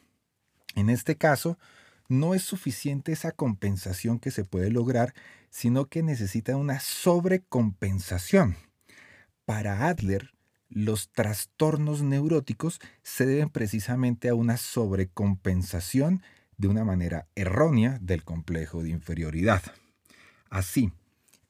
En 0.75 0.89
este 0.89 1.15
caso, 1.15 1.57
no 2.09 2.33
es 2.35 2.41
suficiente 2.41 3.13
esa 3.13 3.31
compensación 3.31 4.19
que 4.19 4.31
se 4.31 4.43
puede 4.43 4.69
lograr, 4.69 5.13
sino 5.49 5.85
que 5.85 6.03
necesita 6.03 6.57
una 6.57 6.81
sobrecompensación. 6.81 8.57
Para 9.45 9.87
Adler, 9.87 10.33
los 10.69 11.09
trastornos 11.11 12.01
neuróticos 12.01 12.79
se 13.03 13.25
deben 13.25 13.49
precisamente 13.49 14.29
a 14.29 14.35
una 14.35 14.57
sobrecompensación 14.57 16.21
de 16.57 16.67
una 16.67 16.83
manera 16.83 17.27
errónea 17.35 17.99
del 18.01 18.23
complejo 18.23 18.83
de 18.83 18.89
inferioridad. 18.89 19.61
Así, 20.49 20.91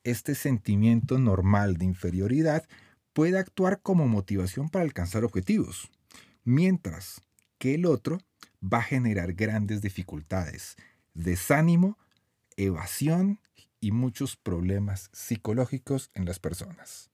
este 0.04 0.36
sentimiento 0.36 1.18
normal 1.18 1.78
de 1.78 1.86
inferioridad 1.86 2.68
puede 3.14 3.38
actuar 3.38 3.82
como 3.82 4.08
motivación 4.08 4.70
para 4.70 4.84
alcanzar 4.84 5.24
objetivos, 5.24 5.90
mientras 6.44 7.22
que 7.58 7.76
el 7.76 7.86
otro 7.86 8.20
va 8.62 8.80
a 8.80 8.84
generar 8.84 9.34
grandes 9.34 9.82
dificultades, 9.82 10.76
desánimo, 11.14 11.98
evasión 12.58 13.40
y 13.80 13.92
muchos 13.92 14.36
problemas 14.36 15.10
psicológicos 15.14 16.12
en 16.14 16.26
las 16.26 16.40
personas. 16.40 17.10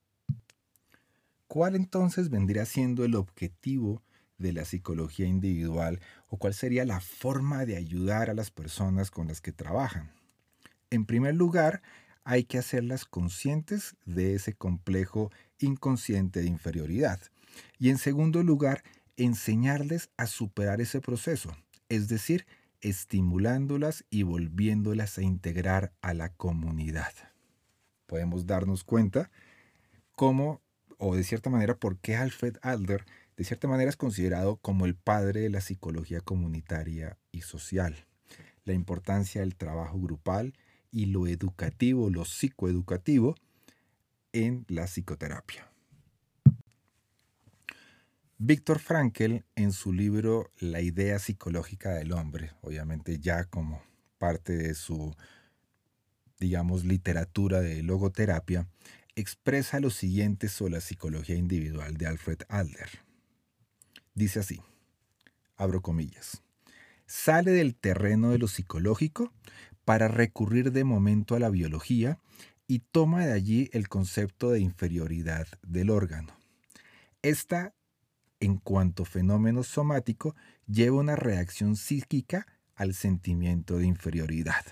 ¿Cuál 1.53 1.75
entonces 1.75 2.31
vendría 2.31 2.65
siendo 2.65 3.05
el 3.05 3.13
objetivo 3.13 4.01
de 4.39 4.53
la 4.53 4.65
psicología 4.65 5.27
individual 5.27 5.99
o 6.27 6.37
cuál 6.37 6.55
sería 6.55 6.83
la 6.83 6.99
forma 6.99 7.63
de 7.67 7.77
ayudar 7.77 8.31
a 8.31 8.33
las 8.33 8.49
personas 8.49 9.11
con 9.11 9.27
las 9.27 9.39
que 9.39 9.51
trabajan? 9.51 10.11
En 10.89 11.05
primer 11.05 11.35
lugar, 11.35 11.83
hay 12.23 12.45
que 12.45 12.57
hacerlas 12.57 13.05
conscientes 13.05 13.95
de 14.03 14.33
ese 14.33 14.53
complejo 14.55 15.29
inconsciente 15.59 16.41
de 16.41 16.47
inferioridad. 16.47 17.19
Y 17.77 17.91
en 17.91 17.99
segundo 17.99 18.41
lugar, 18.41 18.81
enseñarles 19.15 20.09
a 20.17 20.25
superar 20.25 20.81
ese 20.81 21.01
proceso, 21.01 21.55
es 21.87 22.07
decir, 22.07 22.47
estimulándolas 22.81 24.05
y 24.09 24.23
volviéndolas 24.23 25.19
a 25.19 25.21
integrar 25.21 25.93
a 26.01 26.15
la 26.15 26.29
comunidad. 26.29 27.13
Podemos 28.07 28.47
darnos 28.47 28.83
cuenta 28.83 29.29
cómo, 30.15 30.62
o 31.03 31.15
de 31.15 31.23
cierta 31.23 31.49
manera, 31.49 31.75
por 31.75 31.97
qué 31.97 32.15
Alfred 32.15 32.55
Adler, 32.61 33.05
de 33.35 33.43
cierta 33.43 33.67
manera, 33.67 33.89
es 33.89 33.97
considerado 33.97 34.55
como 34.55 34.85
el 34.85 34.95
padre 34.95 35.41
de 35.41 35.49
la 35.49 35.59
psicología 35.59 36.21
comunitaria 36.21 37.17
y 37.33 37.41
social. 37.41 38.05
La 38.63 38.71
importancia 38.71 39.41
del 39.41 39.55
trabajo 39.55 39.99
grupal 39.99 40.53
y 40.91 41.07
lo 41.07 41.27
educativo, 41.27 42.09
lo 42.09 42.23
psicoeducativo 42.23 43.35
en 44.31 44.65
la 44.69 44.85
psicoterapia. 44.85 45.69
Víctor 48.37 48.79
Frankl, 48.79 49.43
en 49.55 49.73
su 49.73 49.91
libro 49.91 50.51
La 50.59 50.79
idea 50.79 51.19
psicológica 51.19 51.93
del 51.93 52.13
hombre, 52.13 52.51
obviamente 52.61 53.19
ya 53.19 53.43
como 53.43 53.81
parte 54.17 54.55
de 54.55 54.73
su, 54.73 55.13
digamos, 56.39 56.85
literatura 56.85 57.59
de 57.59 57.83
logoterapia, 57.83 58.67
expresa 59.15 59.79
lo 59.79 59.89
siguiente 59.89 60.49
sobre 60.49 60.73
la 60.73 60.81
psicología 60.81 61.35
individual 61.35 61.97
de 61.97 62.07
Alfred 62.07 62.39
Adler. 62.49 62.89
Dice 64.15 64.39
así, 64.39 64.61
abro 65.55 65.81
comillas, 65.81 66.41
sale 67.05 67.51
del 67.51 67.75
terreno 67.75 68.31
de 68.31 68.39
lo 68.39 68.47
psicológico 68.47 69.33
para 69.85 70.07
recurrir 70.07 70.71
de 70.71 70.83
momento 70.83 71.35
a 71.35 71.39
la 71.39 71.49
biología 71.49 72.19
y 72.67 72.79
toma 72.79 73.25
de 73.25 73.33
allí 73.33 73.69
el 73.73 73.89
concepto 73.89 74.51
de 74.51 74.59
inferioridad 74.59 75.47
del 75.61 75.89
órgano. 75.89 76.35
Esta 77.21 77.73
en 78.43 78.57
cuanto 78.57 79.05
fenómeno 79.05 79.63
somático, 79.63 80.35
lleva 80.67 80.97
una 80.97 81.15
reacción 81.15 81.77
psíquica 81.77 82.45
al 82.75 82.93
sentimiento 82.93 83.77
de 83.77 83.85
inferioridad. 83.85 84.65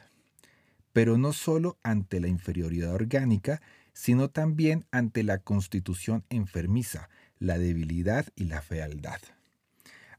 Pero 0.92 1.18
no 1.18 1.32
solo 1.32 1.78
ante 1.82 2.20
la 2.20 2.28
inferioridad 2.28 2.94
orgánica, 2.94 3.62
sino 4.02 4.32
también 4.32 4.88
ante 4.90 5.22
la 5.22 5.38
constitución 5.38 6.24
enfermiza, 6.32 7.08
la 7.38 7.60
debilidad 7.60 8.26
y 8.36 8.46
la 8.46 8.64
fealdad. 8.64 9.20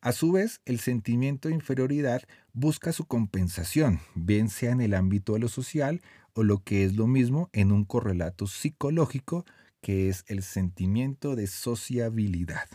A 0.00 0.12
su 0.12 0.30
vez, 0.30 0.60
el 0.66 0.78
sentimiento 0.78 1.48
de 1.48 1.54
inferioridad 1.54 2.22
busca 2.52 2.92
su 2.92 3.06
compensación, 3.06 3.98
bien 4.14 4.50
sea 4.50 4.70
en 4.70 4.82
el 4.82 4.94
ámbito 4.94 5.32
de 5.32 5.40
lo 5.40 5.48
social 5.48 6.00
o 6.32 6.44
lo 6.44 6.62
que 6.62 6.84
es 6.84 6.94
lo 6.94 7.08
mismo 7.08 7.50
en 7.52 7.72
un 7.72 7.84
correlato 7.84 8.46
psicológico 8.46 9.44
que 9.80 10.08
es 10.08 10.22
el 10.28 10.44
sentimiento 10.44 11.34
de 11.34 11.48
sociabilidad. 11.48 12.68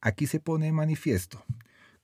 Aquí 0.00 0.26
se 0.26 0.40
pone 0.40 0.64
de 0.64 0.72
manifiesto 0.72 1.44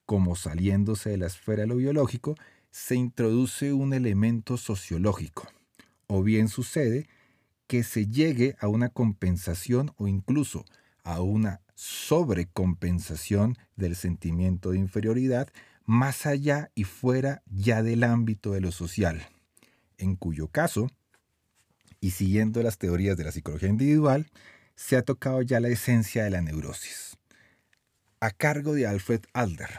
como 0.04 0.36
saliéndose 0.36 1.08
de 1.08 1.16
la 1.16 1.28
esfera 1.28 1.62
de 1.62 1.68
lo 1.68 1.76
biológico, 1.76 2.34
se 2.70 2.96
introduce 2.96 3.72
un 3.72 3.94
elemento 3.94 4.58
sociológico, 4.58 5.48
o 6.06 6.22
bien 6.22 6.48
sucede 6.48 7.08
que 7.70 7.84
se 7.84 8.08
llegue 8.08 8.56
a 8.58 8.66
una 8.66 8.88
compensación 8.88 9.92
o 9.96 10.08
incluso 10.08 10.64
a 11.04 11.20
una 11.20 11.60
sobrecompensación 11.76 13.56
del 13.76 13.94
sentimiento 13.94 14.72
de 14.72 14.78
inferioridad 14.78 15.48
más 15.84 16.26
allá 16.26 16.72
y 16.74 16.82
fuera 16.82 17.44
ya 17.46 17.84
del 17.84 18.02
ámbito 18.02 18.50
de 18.50 18.60
lo 18.60 18.72
social, 18.72 19.24
en 19.98 20.16
cuyo 20.16 20.48
caso, 20.48 20.88
y 22.00 22.10
siguiendo 22.10 22.60
las 22.64 22.76
teorías 22.76 23.16
de 23.16 23.22
la 23.22 23.30
psicología 23.30 23.68
individual, 23.68 24.32
se 24.74 24.96
ha 24.96 25.02
tocado 25.02 25.40
ya 25.40 25.60
la 25.60 25.68
esencia 25.68 26.24
de 26.24 26.30
la 26.30 26.42
neurosis 26.42 27.18
a 28.18 28.32
cargo 28.32 28.74
de 28.74 28.88
Alfred 28.88 29.20
Adler, 29.32 29.78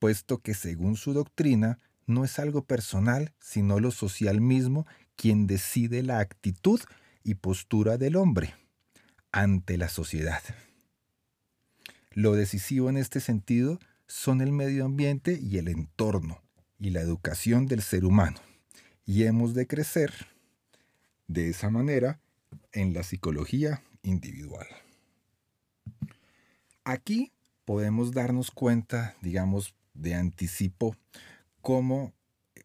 puesto 0.00 0.38
que 0.38 0.54
según 0.54 0.96
su 0.96 1.12
doctrina 1.12 1.78
no 2.08 2.24
es 2.24 2.40
algo 2.40 2.64
personal, 2.64 3.32
sino 3.38 3.78
lo 3.78 3.92
social 3.92 4.40
mismo 4.40 4.84
quien 5.14 5.46
decide 5.46 6.02
la 6.02 6.18
actitud 6.18 6.80
y 7.22 7.34
postura 7.34 7.96
del 7.96 8.16
hombre 8.16 8.54
ante 9.32 9.76
la 9.76 9.88
sociedad. 9.88 10.42
Lo 12.12 12.34
decisivo 12.34 12.90
en 12.90 12.96
este 12.96 13.20
sentido 13.20 13.78
son 14.06 14.40
el 14.40 14.52
medio 14.52 14.84
ambiente 14.84 15.38
y 15.40 15.58
el 15.58 15.68
entorno 15.68 16.42
y 16.78 16.90
la 16.90 17.00
educación 17.00 17.66
del 17.66 17.82
ser 17.82 18.04
humano. 18.04 18.38
Y 19.06 19.24
hemos 19.24 19.54
de 19.54 19.66
crecer 19.66 20.12
de 21.28 21.48
esa 21.48 21.70
manera 21.70 22.20
en 22.72 22.92
la 22.92 23.02
psicología 23.02 23.82
individual. 24.02 24.66
Aquí 26.84 27.32
podemos 27.64 28.12
darnos 28.12 28.50
cuenta, 28.50 29.16
digamos, 29.20 29.74
de 29.94 30.14
anticipo, 30.14 30.96
cómo 31.60 32.12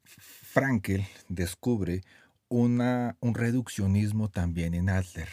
Frankel 0.03 1.05
descubre 1.29 2.01
una, 2.49 3.17
un 3.19 3.33
reduccionismo 3.33 4.29
también 4.29 4.73
en 4.73 4.89
Adler. 4.89 5.29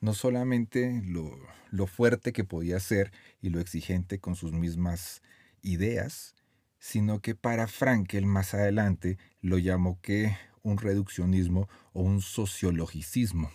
No 0.00 0.14
solamente 0.14 1.02
lo, 1.04 1.38
lo 1.70 1.86
fuerte 1.86 2.32
que 2.32 2.44
podía 2.44 2.80
ser 2.80 3.12
y 3.40 3.50
lo 3.50 3.60
exigente 3.60 4.18
con 4.18 4.34
sus 4.34 4.52
mismas 4.52 5.22
ideas, 5.62 6.34
sino 6.78 7.20
que 7.20 7.34
para 7.34 7.68
Frankel 7.68 8.26
más 8.26 8.54
adelante 8.54 9.18
lo 9.40 9.58
llamó 9.58 10.00
que 10.00 10.36
un 10.62 10.78
reduccionismo 10.78 11.68
o 11.92 12.02
un 12.02 12.20
sociologicismo. 12.22 13.50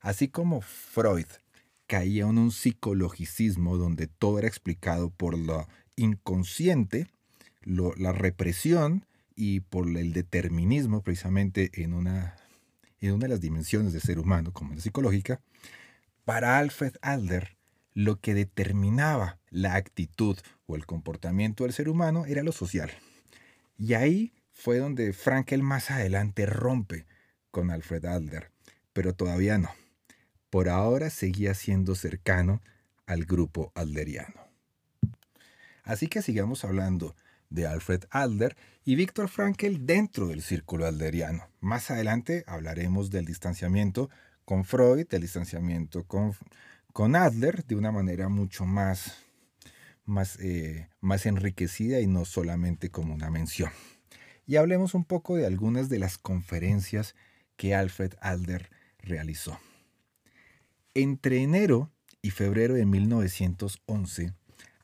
Así 0.00 0.28
como 0.28 0.60
Freud 0.60 1.26
caía 1.86 2.24
en 2.24 2.38
un 2.38 2.50
psicologicismo 2.50 3.76
donde 3.76 4.06
todo 4.06 4.38
era 4.38 4.48
explicado 4.48 5.10
por 5.10 5.38
lo 5.38 5.68
inconsciente, 5.96 7.06
la 7.64 8.12
represión 8.12 9.06
y 9.36 9.60
por 9.60 9.86
el 9.88 10.12
determinismo 10.12 11.02
precisamente 11.02 11.70
en 11.82 11.94
una, 11.94 12.36
en 13.00 13.12
una 13.12 13.24
de 13.24 13.28
las 13.28 13.40
dimensiones 13.40 13.92
del 13.92 14.02
ser 14.02 14.18
humano, 14.18 14.52
como 14.52 14.74
la 14.74 14.80
psicológica, 14.80 15.40
para 16.24 16.58
Alfred 16.58 16.94
Adler 17.02 17.56
lo 17.94 18.20
que 18.20 18.34
determinaba 18.34 19.38
la 19.50 19.74
actitud 19.74 20.38
o 20.66 20.76
el 20.76 20.86
comportamiento 20.86 21.64
del 21.64 21.72
ser 21.72 21.88
humano 21.88 22.24
era 22.26 22.42
lo 22.42 22.52
social. 22.52 22.90
Y 23.76 23.94
ahí 23.94 24.32
fue 24.52 24.78
donde 24.78 25.12
Frankel 25.12 25.62
más 25.62 25.90
adelante 25.90 26.46
rompe 26.46 27.06
con 27.50 27.70
Alfred 27.70 28.04
Adler, 28.06 28.50
pero 28.92 29.14
todavía 29.14 29.58
no. 29.58 29.70
Por 30.50 30.68
ahora 30.68 31.10
seguía 31.10 31.54
siendo 31.54 31.94
cercano 31.94 32.62
al 33.06 33.24
grupo 33.24 33.72
adleriano. 33.74 34.40
Así 35.82 36.06
que 36.08 36.22
sigamos 36.22 36.64
hablando 36.64 37.16
de 37.50 37.66
Alfred 37.66 38.04
Adler 38.10 38.56
y 38.84 38.96
Víctor 38.96 39.28
Frankel 39.28 39.86
dentro 39.86 40.26
del 40.28 40.42
círculo 40.42 40.86
adleriano. 40.86 41.48
Más 41.60 41.90
adelante 41.90 42.44
hablaremos 42.46 43.10
del 43.10 43.24
distanciamiento 43.24 44.10
con 44.44 44.64
Freud, 44.64 45.06
del 45.08 45.22
distanciamiento 45.22 46.04
con, 46.04 46.34
con 46.92 47.14
Adler, 47.14 47.64
de 47.64 47.76
una 47.76 47.92
manera 47.92 48.28
mucho 48.28 48.64
más, 48.64 49.18
más, 50.04 50.38
eh, 50.40 50.88
más 51.00 51.26
enriquecida 51.26 52.00
y 52.00 52.06
no 52.06 52.24
solamente 52.24 52.90
como 52.90 53.14
una 53.14 53.30
mención. 53.30 53.70
Y 54.46 54.56
hablemos 54.56 54.94
un 54.94 55.04
poco 55.04 55.36
de 55.36 55.46
algunas 55.46 55.88
de 55.88 56.00
las 56.00 56.18
conferencias 56.18 57.14
que 57.56 57.74
Alfred 57.76 58.14
Adler 58.20 58.70
realizó. 58.98 59.60
Entre 60.94 61.42
enero 61.42 61.92
y 62.20 62.30
febrero 62.30 62.74
de 62.74 62.84
1911, 62.84 64.34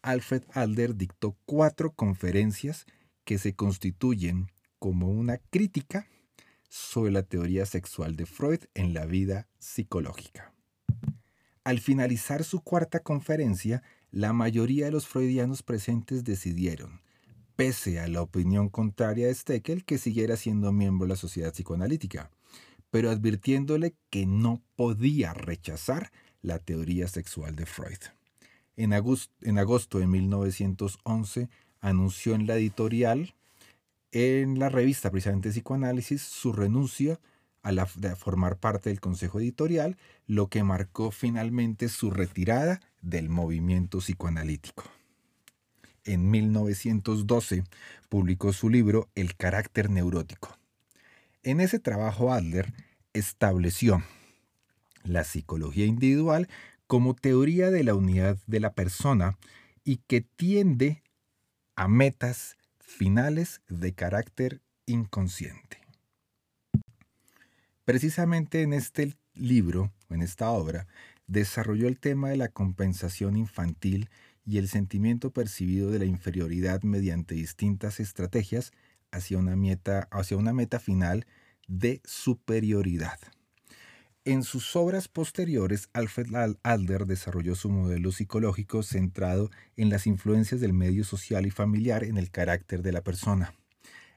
Alfred 0.02 0.44
Adler 0.52 0.94
dictó 0.94 1.37
cuatro 1.44 1.92
conferencias 1.92 2.87
que 3.29 3.37
se 3.37 3.55
constituyen 3.55 4.51
como 4.79 5.11
una 5.11 5.37
crítica 5.37 6.09
sobre 6.71 7.12
la 7.12 7.23
teoría 7.23 7.67
sexual 7.67 8.17
de 8.17 8.25
Freud 8.25 8.61
en 8.73 8.95
la 8.95 9.05
vida 9.05 9.49
psicológica. 9.59 10.55
Al 11.62 11.79
finalizar 11.79 12.43
su 12.43 12.62
cuarta 12.62 13.01
conferencia, 13.01 13.83
la 14.11 14.33
mayoría 14.33 14.87
de 14.87 14.93
los 14.93 15.07
freudianos 15.07 15.62
presentes 15.62 16.25
decidieron, 16.25 17.03
pese 17.55 18.01
a 18.01 18.09
la 18.09 18.23
opinión 18.23 18.71
contraria 18.71 19.27
de 19.27 19.35
Steckel, 19.35 19.85
que 19.85 19.99
siguiera 19.99 20.38
siendo 20.38 20.73
miembro 20.73 21.05
de 21.05 21.11
la 21.11 21.17
sociedad 21.17 21.53
psicoanalítica, 21.53 22.31
pero 22.88 23.11
advirtiéndole 23.11 23.95
que 24.09 24.25
no 24.25 24.62
podía 24.75 25.35
rechazar 25.35 26.12
la 26.41 26.59
teoría 26.61 27.09
sexual 27.09 27.57
de 27.57 27.67
Freud. 27.67 27.99
En 28.79 28.95
agosto, 28.95 29.99
de 29.99 30.07
1911 30.07 31.51
anunció 31.81 32.35
en 32.35 32.47
la 32.47 32.57
editorial, 32.57 33.35
en 34.12 34.59
la 34.59 34.69
revista 34.69 35.11
precisamente 35.11 35.51
Psicoanálisis, 35.51 36.23
su 36.23 36.53
renuncia 36.53 37.21
a, 37.62 37.73
la, 37.73 37.87
formar 37.87 38.57
parte 38.57 38.91
del 38.91 39.01
consejo 39.01 39.41
editorial, 39.41 39.97
lo 40.27 40.49
que 40.49 40.62
marcó 40.62 41.11
finalmente 41.11 41.88
su 41.88 42.11
retirada 42.11 42.81
del 43.03 43.29
movimiento 43.29 43.99
psicoanalítico. 43.99 44.85
En 46.05 46.31
1912 46.31 47.64
publicó 48.09 48.53
su 48.53 48.71
libro 48.71 49.09
El 49.14 49.37
carácter 49.37 49.91
neurótico. 49.91 50.57
En 51.43 51.61
ese 51.61 51.79
trabajo 51.79 52.33
Adler 52.33 52.73
estableció 53.12 54.03
la 55.05 55.25
psicología 55.25 55.87
individual 55.87 56.49
como 56.87 57.14
teoría 57.14 57.71
de 57.71 57.85
la 57.85 57.95
unidad 57.95 58.38
de 58.47 58.61
la 58.61 58.73
persona 58.73 59.37
y 59.85 59.99
que 60.07 60.23
tiende 60.23 61.03
a 61.79 61.87
metas 61.87 62.57
finales 62.81 63.61
de 63.69 63.93
carácter 63.93 64.62
inconsciente. 64.87 65.79
Precisamente 67.85 68.62
en 68.62 68.73
este 68.73 69.14
libro, 69.35 69.93
en 70.11 70.23
esta 70.23 70.51
obra, 70.51 70.88
desarrolló 71.29 71.87
el 71.87 72.01
tema 72.01 72.31
de 72.31 72.37
la 72.37 72.49
compensación 72.49 73.37
infantil 73.37 74.11
y 74.45 74.59
el 74.59 74.67
sentimiento 74.67 75.31
percibido 75.31 75.93
de 75.93 76.01
la 76.01 76.05
inferioridad 76.05 76.83
mediante 76.83 77.37
distintas 77.37 78.01
estrategias 78.01 78.73
hacia 79.12 79.38
una 79.38 79.55
meta, 79.55 80.09
hacia 80.11 80.37
una 80.37 80.53
meta 80.53 80.81
final 80.81 81.27
de 81.69 82.01
superioridad. 82.05 83.21
En 84.29 84.43
sus 84.43 84.77
obras 84.77 85.09
posteriores, 85.09 85.88
Alfred 85.95 86.27
Adler 86.62 87.07
desarrolló 87.07 87.55
su 87.55 87.71
modelo 87.71 88.12
psicológico 88.12 88.83
centrado 88.83 89.51
en 89.75 89.88
las 89.88 90.07
influencias 90.07 90.61
del 90.61 90.75
medio 90.75 91.03
social 91.05 91.47
y 91.47 91.51
familiar 91.51 92.05
en 92.05 92.19
el 92.19 92.31
carácter 92.31 92.83
de 92.83 92.93
la 92.93 93.01
persona, 93.01 93.55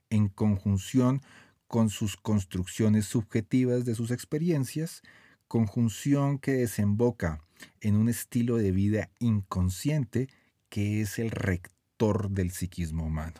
en 0.09 0.27
conjunción 0.27 1.21
con 1.65 1.89
sus 1.89 2.17
construcciones 2.17 3.05
subjetivas 3.05 3.85
de 3.85 3.95
sus 3.95 4.11
experiencias, 4.11 5.01
conjunción 5.47 6.39
que 6.39 6.55
desemboca 6.55 7.39
en 7.79 7.95
un 7.95 8.09
estilo 8.09 8.57
de 8.57 8.73
vida 8.73 9.09
inconsciente 9.19 10.27
que 10.67 10.99
es 10.99 11.19
el 11.19 11.31
rector 11.31 12.29
del 12.29 12.51
psiquismo 12.51 13.05
humano. 13.05 13.39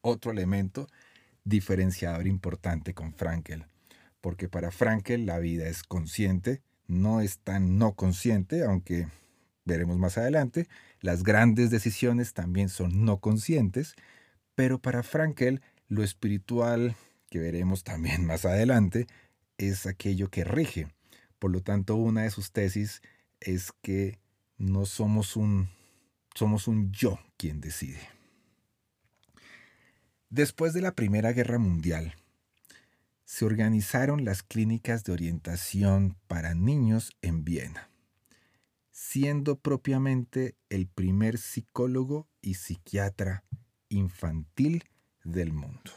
Otro 0.00 0.32
elemento 0.32 0.86
diferenciador 1.44 2.26
importante 2.26 2.94
con 2.94 3.12
Frankel 3.12 3.66
porque 4.26 4.48
para 4.48 4.72
Frankel 4.72 5.24
la 5.24 5.38
vida 5.38 5.68
es 5.68 5.84
consciente, 5.84 6.60
no 6.88 7.20
es 7.20 7.38
tan 7.38 7.78
no 7.78 7.94
consciente, 7.94 8.64
aunque 8.64 9.06
veremos 9.64 9.98
más 9.98 10.18
adelante, 10.18 10.66
las 11.00 11.22
grandes 11.22 11.70
decisiones 11.70 12.34
también 12.34 12.68
son 12.68 13.04
no 13.04 13.20
conscientes, 13.20 13.94
pero 14.56 14.80
para 14.80 15.04
Frankel 15.04 15.62
lo 15.86 16.02
espiritual, 16.02 16.96
que 17.30 17.38
veremos 17.38 17.84
también 17.84 18.24
más 18.26 18.44
adelante, 18.44 19.06
es 19.58 19.86
aquello 19.86 20.28
que 20.28 20.42
rige. 20.42 20.88
Por 21.38 21.52
lo 21.52 21.62
tanto, 21.62 21.94
una 21.94 22.24
de 22.24 22.30
sus 22.30 22.50
tesis 22.50 23.02
es 23.38 23.70
que 23.80 24.18
no 24.58 24.86
somos 24.86 25.36
un, 25.36 25.68
somos 26.34 26.66
un 26.66 26.90
yo 26.90 27.20
quien 27.36 27.60
decide. 27.60 28.00
Después 30.30 30.72
de 30.72 30.80
la 30.80 30.96
Primera 30.96 31.30
Guerra 31.30 31.58
Mundial, 31.60 32.16
se 33.26 33.44
organizaron 33.44 34.24
las 34.24 34.44
clínicas 34.44 35.02
de 35.02 35.12
orientación 35.12 36.16
para 36.28 36.54
niños 36.54 37.10
en 37.22 37.44
Viena, 37.44 37.90
siendo 38.92 39.58
propiamente 39.58 40.54
el 40.70 40.86
primer 40.86 41.36
psicólogo 41.36 42.28
y 42.40 42.54
psiquiatra 42.54 43.42
infantil 43.88 44.84
del 45.24 45.52
mundo. 45.52 45.90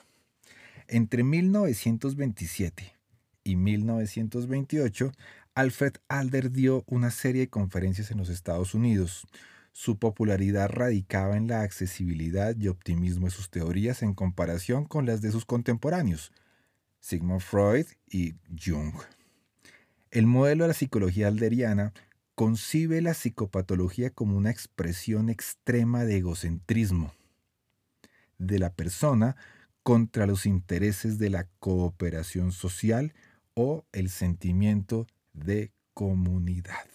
Entre 0.87 1.23
1927 1.23 2.95
y 3.43 3.55
1928, 3.55 5.11
Alfred 5.53 5.93
Adler 6.07 6.51
dio 6.51 6.83
una 6.87 7.11
serie 7.11 7.41
de 7.41 7.49
conferencias 7.49 8.09
en 8.09 8.17
los 8.17 8.29
Estados 8.29 8.73
Unidos. 8.73 9.27
Su 9.71 9.99
popularidad 9.99 10.67
radicaba 10.67 11.37
en 11.37 11.47
la 11.47 11.61
accesibilidad 11.61 12.55
y 12.57 12.69
optimismo 12.69 13.27
de 13.27 13.31
sus 13.31 13.51
teorías 13.51 14.01
en 14.01 14.15
comparación 14.15 14.85
con 14.85 15.05
las 15.05 15.21
de 15.21 15.31
sus 15.31 15.45
contemporáneos, 15.45 16.31
Sigmund 16.99 17.41
Freud 17.41 17.85
y 18.09 18.35
Jung. 18.57 18.93
El 20.11 20.25
modelo 20.25 20.63
de 20.63 20.69
la 20.69 20.73
psicología 20.73 21.27
alderiana 21.27 21.93
concibe 22.35 23.01
la 23.01 23.13
psicopatología 23.13 24.09
como 24.09 24.37
una 24.37 24.49
expresión 24.49 25.29
extrema 25.29 26.05
de 26.05 26.17
egocentrismo 26.17 27.13
de 28.37 28.59
la 28.59 28.73
persona 28.73 29.35
contra 29.83 30.25
los 30.25 30.45
intereses 30.45 31.19
de 31.19 31.29
la 31.29 31.47
cooperación 31.59 32.51
social 32.51 33.13
o 33.53 33.85
el 33.91 34.09
sentimiento 34.09 35.05
de 35.33 35.71
comunidad. 35.93 36.87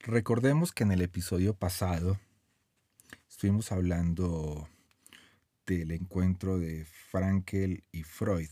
Recordemos 0.00 0.72
que 0.72 0.84
en 0.84 0.92
el 0.92 1.02
episodio 1.02 1.54
pasado 1.54 2.18
estuvimos 3.28 3.72
hablando 3.72 4.68
del 5.74 5.92
encuentro 5.92 6.58
de 6.58 6.84
Frankel 6.84 7.84
y 7.92 8.02
Freud. 8.02 8.48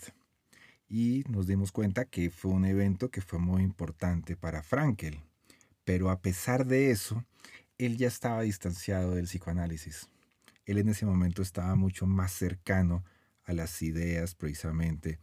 Y 0.88 1.24
nos 1.28 1.46
dimos 1.46 1.72
cuenta 1.72 2.04
que 2.04 2.30
fue 2.30 2.52
un 2.52 2.66
evento 2.66 3.10
que 3.10 3.22
fue 3.22 3.38
muy 3.38 3.62
importante 3.62 4.36
para 4.36 4.62
Frankel. 4.62 5.20
Pero 5.84 6.10
a 6.10 6.20
pesar 6.20 6.66
de 6.66 6.90
eso, 6.90 7.24
él 7.78 7.96
ya 7.96 8.08
estaba 8.08 8.42
distanciado 8.42 9.14
del 9.14 9.24
psicoanálisis. 9.24 10.08
Él 10.66 10.78
en 10.78 10.90
ese 10.90 11.06
momento 11.06 11.42
estaba 11.42 11.74
mucho 11.74 12.06
más 12.06 12.32
cercano 12.32 13.02
a 13.44 13.52
las 13.52 13.80
ideas 13.82 14.34
precisamente 14.34 15.18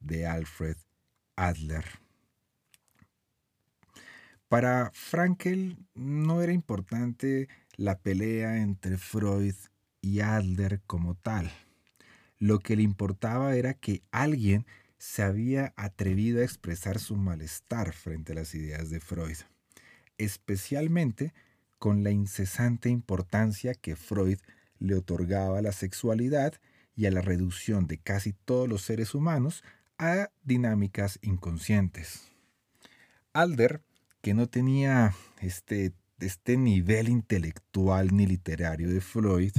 de 0.00 0.26
Alfred 0.26 0.76
Adler. 1.36 1.84
Para 4.48 4.90
Frankel 4.92 5.76
no 5.94 6.42
era 6.42 6.52
importante 6.52 7.48
la 7.76 7.98
pelea 7.98 8.58
entre 8.58 8.96
Freud 8.96 9.54
y 10.08 10.20
Adler 10.20 10.80
como 10.86 11.14
tal. 11.14 11.50
Lo 12.38 12.60
que 12.60 12.76
le 12.76 12.82
importaba 12.82 13.54
era 13.56 13.74
que 13.74 14.02
alguien 14.10 14.66
se 14.96 15.22
había 15.22 15.74
atrevido 15.76 16.40
a 16.40 16.44
expresar 16.44 16.98
su 16.98 17.16
malestar 17.16 17.92
frente 17.92 18.32
a 18.32 18.36
las 18.36 18.54
ideas 18.54 18.90
de 18.90 19.00
Freud, 19.00 19.36
especialmente 20.16 21.34
con 21.78 22.02
la 22.02 22.10
incesante 22.10 22.88
importancia 22.88 23.74
que 23.74 23.96
Freud 23.96 24.38
le 24.78 24.94
otorgaba 24.94 25.60
la 25.62 25.72
sexualidad 25.72 26.54
y 26.96 27.06
a 27.06 27.10
la 27.10 27.20
reducción 27.20 27.86
de 27.86 27.98
casi 27.98 28.32
todos 28.32 28.68
los 28.68 28.82
seres 28.82 29.14
humanos 29.14 29.62
a 29.98 30.30
dinámicas 30.42 31.18
inconscientes. 31.22 32.28
Alder, 33.32 33.82
que 34.20 34.34
no 34.34 34.48
tenía 34.48 35.14
este, 35.40 35.92
este 36.18 36.56
nivel 36.56 37.08
intelectual 37.08 38.08
ni 38.16 38.26
literario 38.26 38.88
de 38.88 39.00
Freud, 39.00 39.52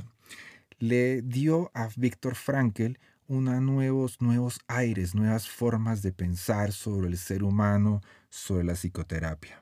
le 0.80 1.22
dio 1.22 1.72
a 1.74 1.90
Víctor 1.96 2.36
Frankl 2.36 2.94
una 3.28 3.60
nuevos, 3.60 4.22
nuevos 4.22 4.60
aires, 4.68 5.14
nuevas 5.14 5.48
formas 5.48 6.02
de 6.02 6.12
pensar 6.12 6.72
sobre 6.72 7.10
el 7.10 7.18
ser 7.18 7.44
humano, 7.44 8.02
sobre 8.30 8.64
la 8.64 8.74
psicoterapia. 8.74 9.62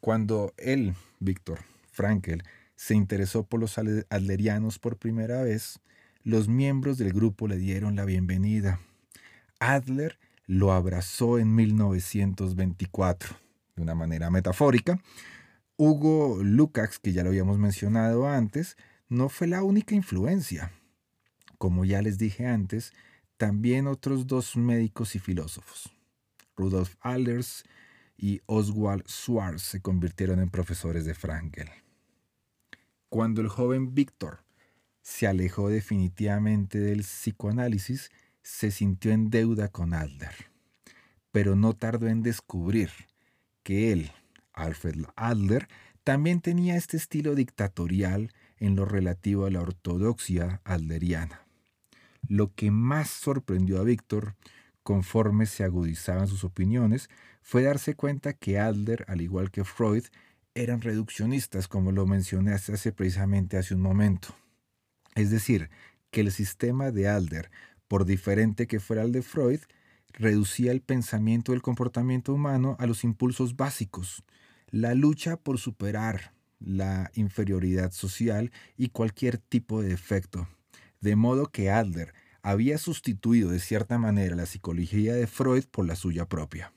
Cuando 0.00 0.54
él, 0.56 0.94
Víctor 1.20 1.58
Frankl, 1.90 2.40
se 2.76 2.94
interesó 2.94 3.44
por 3.44 3.60
los 3.60 3.76
adlerianos 3.78 4.78
por 4.78 4.96
primera 4.96 5.42
vez, 5.42 5.80
los 6.22 6.48
miembros 6.48 6.98
del 6.98 7.12
grupo 7.12 7.46
le 7.46 7.56
dieron 7.56 7.96
la 7.96 8.04
bienvenida. 8.04 8.80
Adler 9.58 10.18
lo 10.46 10.72
abrazó 10.72 11.38
en 11.38 11.54
1924, 11.54 13.36
de 13.76 13.82
una 13.82 13.94
manera 13.94 14.30
metafórica. 14.30 15.00
Hugo 15.76 16.38
Lukács, 16.42 16.98
que 16.98 17.12
ya 17.12 17.22
lo 17.22 17.30
habíamos 17.30 17.58
mencionado 17.58 18.28
antes, 18.28 18.76
no 19.08 19.28
fue 19.28 19.46
la 19.46 19.62
única 19.62 19.94
influencia. 19.94 20.72
Como 21.58 21.84
ya 21.84 22.02
les 22.02 22.18
dije 22.18 22.46
antes, 22.46 22.92
también 23.36 23.86
otros 23.86 24.26
dos 24.26 24.56
médicos 24.56 25.14
y 25.14 25.18
filósofos, 25.18 25.92
Rudolf 26.56 26.96
Allers 27.00 27.64
y 28.16 28.40
Oswald 28.46 29.06
Schwarz, 29.06 29.62
se 29.62 29.80
convirtieron 29.80 30.40
en 30.40 30.50
profesores 30.50 31.04
de 31.04 31.14
Frankel. 31.14 31.68
Cuando 33.08 33.40
el 33.40 33.48
joven 33.48 33.94
Víctor 33.94 34.42
se 35.02 35.26
alejó 35.26 35.68
definitivamente 35.68 36.80
del 36.80 37.00
psicoanálisis, 37.00 38.10
se 38.42 38.70
sintió 38.70 39.12
en 39.12 39.30
deuda 39.30 39.68
con 39.68 39.94
Adler, 39.94 40.50
pero 41.30 41.56
no 41.56 41.74
tardó 41.74 42.08
en 42.08 42.22
descubrir 42.22 42.90
que 43.62 43.92
él, 43.92 44.12
Alfred 44.52 45.04
Adler, 45.16 45.68
también 46.04 46.40
tenía 46.40 46.76
este 46.76 46.96
estilo 46.96 47.34
dictatorial 47.34 48.32
en 48.58 48.76
lo 48.76 48.84
relativo 48.84 49.46
a 49.46 49.50
la 49.50 49.60
ortodoxia 49.60 50.60
adleriana. 50.64 51.46
Lo 52.28 52.54
que 52.54 52.70
más 52.70 53.08
sorprendió 53.10 53.80
a 53.80 53.84
Víctor, 53.84 54.34
conforme 54.82 55.46
se 55.46 55.64
agudizaban 55.64 56.28
sus 56.28 56.44
opiniones, 56.44 57.08
fue 57.42 57.62
darse 57.62 57.94
cuenta 57.94 58.32
que 58.32 58.58
Adler, 58.58 59.04
al 59.08 59.20
igual 59.20 59.50
que 59.50 59.64
Freud, 59.64 60.04
eran 60.54 60.80
reduccionistas, 60.80 61.68
como 61.68 61.92
lo 61.92 62.06
mencioné 62.06 62.52
hace 62.52 62.92
precisamente 62.92 63.58
hace 63.58 63.74
un 63.74 63.82
momento. 63.82 64.28
Es 65.14 65.30
decir, 65.30 65.70
que 66.10 66.22
el 66.22 66.32
sistema 66.32 66.90
de 66.90 67.08
Adler, 67.08 67.50
por 67.88 68.04
diferente 68.04 68.66
que 68.66 68.80
fuera 68.80 69.02
el 69.02 69.12
de 69.12 69.22
Freud, 69.22 69.60
reducía 70.12 70.72
el 70.72 70.80
pensamiento 70.80 71.52
y 71.52 71.56
el 71.56 71.62
comportamiento 71.62 72.32
humano 72.32 72.76
a 72.78 72.86
los 72.86 73.04
impulsos 73.04 73.56
básicos, 73.56 74.24
la 74.70 74.94
lucha 74.94 75.36
por 75.36 75.58
superar 75.58 76.32
la 76.58 77.10
inferioridad 77.14 77.92
social 77.92 78.52
y 78.76 78.88
cualquier 78.88 79.38
tipo 79.38 79.82
de 79.82 79.88
defecto, 79.88 80.48
de 81.00 81.16
modo 81.16 81.46
que 81.46 81.70
Adler 81.70 82.14
había 82.42 82.78
sustituido 82.78 83.50
de 83.50 83.58
cierta 83.58 83.98
manera 83.98 84.36
la 84.36 84.46
psicología 84.46 85.14
de 85.14 85.26
Freud 85.26 85.64
por 85.70 85.86
la 85.86 85.96
suya 85.96 86.28
propia. 86.28 86.72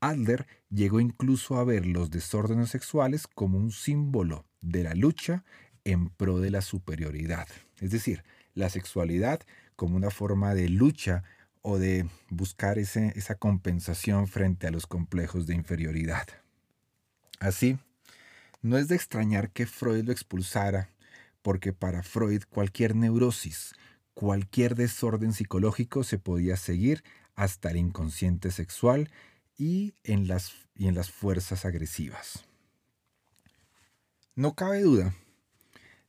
Adler 0.00 0.46
llegó 0.70 1.00
incluso 1.00 1.56
a 1.56 1.64
ver 1.64 1.86
los 1.86 2.10
desórdenes 2.10 2.70
sexuales 2.70 3.26
como 3.26 3.58
un 3.58 3.70
símbolo 3.70 4.44
de 4.60 4.82
la 4.82 4.94
lucha 4.94 5.44
en 5.84 6.08
pro 6.08 6.40
de 6.40 6.50
la 6.50 6.62
superioridad, 6.62 7.46
es 7.80 7.90
decir, 7.90 8.24
la 8.54 8.70
sexualidad 8.70 9.40
como 9.76 9.96
una 9.96 10.10
forma 10.10 10.54
de 10.54 10.68
lucha 10.68 11.22
o 11.62 11.78
de 11.78 12.06
buscar 12.28 12.78
esa 12.78 13.34
compensación 13.36 14.26
frente 14.28 14.66
a 14.66 14.70
los 14.70 14.86
complejos 14.86 15.46
de 15.46 15.54
inferioridad. 15.54 16.26
Así, 17.40 17.78
no 18.64 18.78
es 18.78 18.88
de 18.88 18.94
extrañar 18.94 19.50
que 19.50 19.66
Freud 19.66 20.04
lo 20.04 20.12
expulsara 20.12 20.88
porque 21.42 21.74
para 21.74 22.02
Freud 22.02 22.44
cualquier 22.48 22.96
neurosis, 22.96 23.74
cualquier 24.14 24.74
desorden 24.74 25.34
psicológico 25.34 26.02
se 26.02 26.18
podía 26.18 26.56
seguir 26.56 27.04
hasta 27.34 27.70
el 27.70 27.76
inconsciente 27.76 28.50
sexual 28.50 29.10
y 29.58 29.92
en 30.02 30.28
las, 30.28 30.54
y 30.74 30.88
en 30.88 30.94
las 30.94 31.10
fuerzas 31.10 31.66
agresivas. 31.66 32.46
No 34.34 34.54
cabe 34.54 34.80
duda 34.80 35.14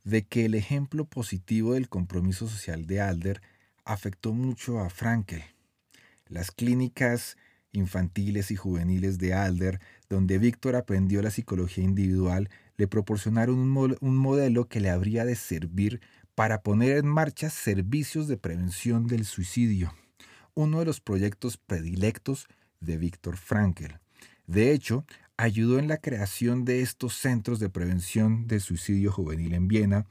de 0.06 0.26
que 0.26 0.46
el 0.46 0.56
ejemplo 0.56 1.04
positivo 1.04 1.74
del 1.74 1.90
compromiso 1.90 2.48
social 2.48 2.88
de 2.88 3.02
Alder 3.02 3.42
afectó 3.84 4.32
mucho 4.32 4.80
a 4.80 4.90
Frankel. 4.90 5.44
Las 6.28 6.52
clínicas 6.52 7.36
infantiles 7.74 8.52
y 8.52 8.56
juveniles 8.56 9.18
de 9.18 9.34
Alder, 9.34 9.82
donde 10.10 10.38
Víctor 10.38 10.76
aprendió 10.76 11.22
la 11.22 11.32
psicología 11.32 11.84
individual, 11.84 12.50
le 12.78 12.88
proporcionaron 12.88 13.58
un, 13.58 14.18
modelo 14.18 14.68
que 14.68 14.80
le 14.80 14.90
habría 14.90 15.26
de 15.26 15.36
servir 15.36 16.02
para 16.36 16.62
poner 16.62 16.98
en 16.98 17.08
marcha 17.08 17.50
servicios 17.50 18.28
de 18.28 18.38
prevención 18.38 19.08
del 19.08 19.26
suicidio, 19.26 19.94
uno 20.54 20.80
de 20.80 20.86
los 20.86 21.00
proyectos 21.00 21.58
predilectos 21.58 22.48
de 22.80 22.98
Víctor 22.98 23.38
Frankl. 23.38 23.94
De 24.48 24.72
hecho, 24.72 25.06
ayudó 25.38 25.80
en 25.80 25.88
la 25.88 25.98
creación 25.98 26.66
de 26.66 26.82
estos 26.82 27.16
centros 27.16 27.60
de 27.60 27.70
prevención 27.70 28.48
del 28.48 28.62
suicidio 28.62 29.12
juvenil 29.12 29.54
en 29.54 29.68
Viena 29.68 30.06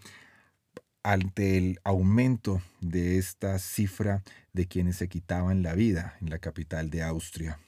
ante 1.03 1.59
el 1.59 1.81
aumento 1.85 2.63
de 2.81 3.19
esta 3.19 3.59
cifra 3.59 4.23
de 4.55 4.67
quienes 4.67 4.97
se 4.97 5.09
quitaban 5.09 5.63
la 5.63 5.75
vida 5.75 6.17
en 6.21 6.31
la 6.31 6.39
capital 6.39 6.89
de 6.89 7.03
Austria. 7.03 7.61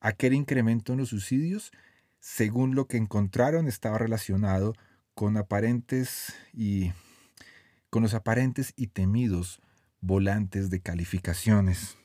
Aquel 0.00 0.34
incremento 0.34 0.92
en 0.92 0.98
los 0.98 1.10
suicidios 1.10 1.72
según 2.20 2.74
lo 2.74 2.86
que 2.86 2.98
encontraron, 2.98 3.66
estaba 3.66 3.98
relacionado 3.98 4.74
con 5.14 5.36
aparentes 5.36 6.34
y 6.52 6.92
con 7.88 8.02
los 8.02 8.14
aparentes 8.14 8.72
y 8.76 8.88
temidos 8.88 9.60
volantes 10.00 10.70
de 10.70 10.80
calificaciones, 10.80 11.96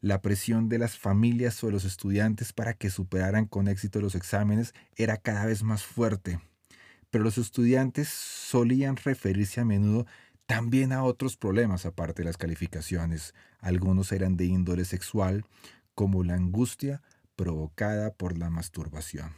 la 0.00 0.22
presión 0.22 0.68
de 0.68 0.78
las 0.78 0.96
familias 0.96 1.54
sobre 1.54 1.74
los 1.74 1.84
estudiantes 1.84 2.52
para 2.52 2.74
que 2.74 2.88
superaran 2.88 3.46
con 3.46 3.68
éxito 3.68 4.00
los 4.00 4.14
exámenes 4.14 4.72
era 4.96 5.16
cada 5.16 5.44
vez 5.44 5.62
más 5.62 5.82
fuerte, 5.82 6.40
pero 7.10 7.24
los 7.24 7.36
estudiantes 7.36 8.08
solían 8.08 8.96
referirse 8.96 9.60
a 9.60 9.64
menudo 9.64 10.06
también 10.46 10.92
a 10.92 11.02
otros 11.02 11.36
problemas 11.36 11.86
aparte 11.86 12.22
de 12.22 12.26
las 12.26 12.36
calificaciones. 12.36 13.34
Algunos 13.60 14.12
eran 14.12 14.36
de 14.36 14.44
índole 14.44 14.84
sexual, 14.84 15.44
como 15.94 16.22
la 16.22 16.34
angustia 16.34 17.02
provocada 17.36 18.12
por 18.12 18.38
la 18.38 18.50
masturbación. 18.50 19.32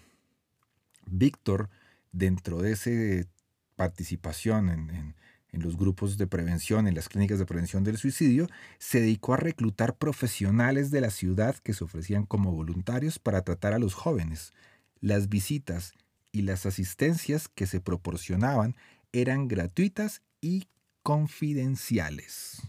Víctor, 1.06 1.70
dentro 2.12 2.62
de 2.62 2.72
esa 2.72 3.28
participación 3.76 4.70
en, 4.70 5.14
los 5.52 5.78
grupos 5.78 6.18
de 6.18 6.26
prevención, 6.26 6.86
en 6.86 6.94
las 6.94 7.08
clínicas 7.08 7.38
de 7.38 7.46
prevención 7.46 7.82
del 7.82 7.96
suicidio, 7.96 8.46
se 8.78 9.00
dedicó 9.00 9.32
a 9.32 9.38
reclutar 9.38 9.96
profesionales 9.96 10.90
de 10.90 11.00
la 11.00 11.10
ciudad 11.10 11.56
que 11.56 11.72
se 11.72 11.82
ofrecían 11.82 12.26
como 12.26 12.52
voluntarios 12.52 13.18
para 13.18 13.40
tratar 13.40 13.72
a 13.72 13.78
los 13.78 13.94
jóvenes. 13.94 14.52
Las 15.00 15.30
visitas 15.30 15.94
y 16.30 16.42
las 16.42 16.66
asistencias 16.66 17.48
que 17.48 17.66
se 17.66 17.80
proporcionaban 17.80 18.76
eran 19.12 19.48
gratuitas 19.48 20.20
y 20.42 20.68
confidenciales. 21.02 22.60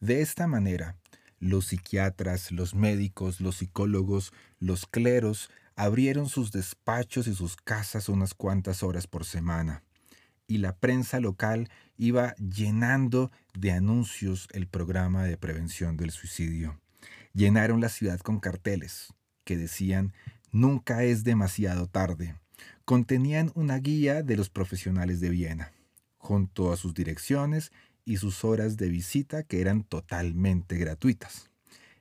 De 0.00 0.20
esta 0.20 0.48
manera, 0.48 0.96
los 1.40 1.66
psiquiatras, 1.66 2.52
los 2.52 2.74
médicos, 2.74 3.40
los 3.40 3.56
psicólogos, 3.56 4.32
los 4.58 4.86
cleros 4.86 5.50
abrieron 5.76 6.28
sus 6.28 6.50
despachos 6.50 7.26
y 7.28 7.34
sus 7.34 7.56
casas 7.56 8.08
unas 8.08 8.34
cuantas 8.34 8.82
horas 8.82 9.06
por 9.06 9.24
semana, 9.24 9.84
y 10.46 10.58
la 10.58 10.76
prensa 10.76 11.20
local 11.20 11.68
iba 11.96 12.34
llenando 12.36 13.30
de 13.54 13.72
anuncios 13.72 14.48
el 14.52 14.66
programa 14.66 15.24
de 15.24 15.36
prevención 15.36 15.96
del 15.96 16.10
suicidio. 16.10 16.80
Llenaron 17.32 17.80
la 17.80 17.88
ciudad 17.88 18.18
con 18.20 18.40
carteles 18.40 19.14
que 19.44 19.56
decían 19.56 20.12
Nunca 20.50 21.04
es 21.04 21.24
demasiado 21.24 21.86
tarde. 21.86 22.34
Contenían 22.84 23.52
una 23.54 23.78
guía 23.78 24.22
de 24.22 24.36
los 24.36 24.48
profesionales 24.48 25.20
de 25.20 25.28
Viena, 25.28 25.72
junto 26.16 26.72
a 26.72 26.76
sus 26.76 26.94
direcciones 26.94 27.70
y 28.08 28.16
sus 28.16 28.42
horas 28.42 28.78
de 28.78 28.88
visita 28.88 29.42
que 29.42 29.60
eran 29.60 29.84
totalmente 29.84 30.78
gratuitas. 30.78 31.50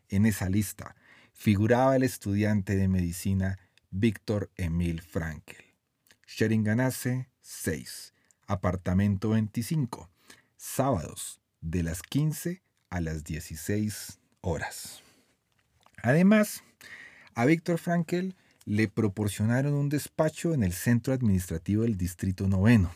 En 0.07 0.25
esa 0.25 0.47
lista 0.47 0.95
figuraba 1.33 1.97
el 1.97 2.03
estudiante 2.03 2.77
de 2.77 2.87
medicina 2.87 3.59
Víctor 3.91 4.49
Emil 4.55 5.01
Frankel. 5.01 5.65
Sheringanase 6.25 7.27
6, 7.41 8.13
apartamento 8.47 9.31
25, 9.31 10.09
sábados 10.55 11.41
de 11.59 11.83
las 11.83 12.01
15 12.03 12.61
a 12.89 13.01
las 13.01 13.25
16 13.25 14.19
horas. 14.39 15.03
Además, 16.03 16.63
a 17.35 17.43
Víctor 17.43 17.79
Frankel 17.79 18.33
le 18.63 18.87
proporcionaron 18.87 19.73
un 19.73 19.89
despacho 19.89 20.53
en 20.53 20.63
el 20.63 20.71
centro 20.71 21.13
administrativo 21.13 21.83
del 21.83 21.97
Distrito 21.97 22.47
Noveno, 22.47 22.93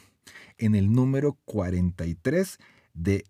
en 0.58 0.76
el 0.76 0.94
número 0.94 1.38
43 1.44 2.58
de 2.94 3.26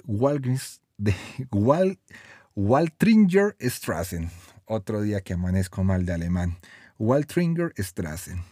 Waltringer 2.55 3.55
Strassen. 3.59 4.29
Otro 4.65 5.01
día 5.01 5.21
que 5.21 5.33
amanezco 5.33 5.83
mal 5.83 6.05
de 6.05 6.13
alemán. 6.13 6.57
Waltringer 6.97 7.73
Strassen. 7.77 8.43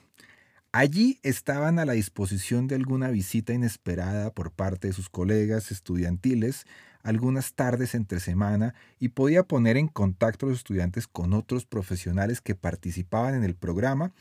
Allí 0.71 1.19
estaban 1.23 1.79
a 1.79 1.85
la 1.85 1.93
disposición 1.93 2.67
de 2.67 2.75
alguna 2.75 3.09
visita 3.09 3.53
inesperada 3.53 4.31
por 4.31 4.51
parte 4.51 4.87
de 4.87 4.93
sus 4.93 5.09
colegas 5.09 5.71
estudiantiles 5.71 6.65
algunas 7.01 7.53
tardes 7.53 7.95
entre 7.95 8.19
semana 8.19 8.75
y 8.99 9.09
podía 9.09 9.43
poner 9.43 9.77
en 9.77 9.87
contacto 9.87 10.45
a 10.45 10.49
los 10.49 10.59
estudiantes 10.59 11.07
con 11.07 11.33
otros 11.33 11.65
profesionales 11.65 12.41
que 12.41 12.55
participaban 12.55 13.35
en 13.35 13.43
el 13.43 13.55
programa 13.55 14.11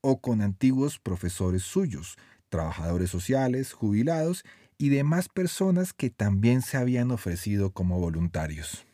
o 0.00 0.20
con 0.20 0.40
antiguos 0.40 0.98
profesores 0.98 1.62
suyos, 1.62 2.16
trabajadores 2.48 3.10
sociales, 3.10 3.72
jubilados 3.72 4.44
y 4.80 4.88
demás 4.88 5.28
personas 5.28 5.92
que 5.92 6.08
también 6.08 6.62
se 6.62 6.78
habían 6.78 7.10
ofrecido 7.10 7.70
como 7.74 8.00
voluntarios. 8.00 8.86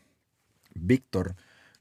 Víctor 0.74 1.36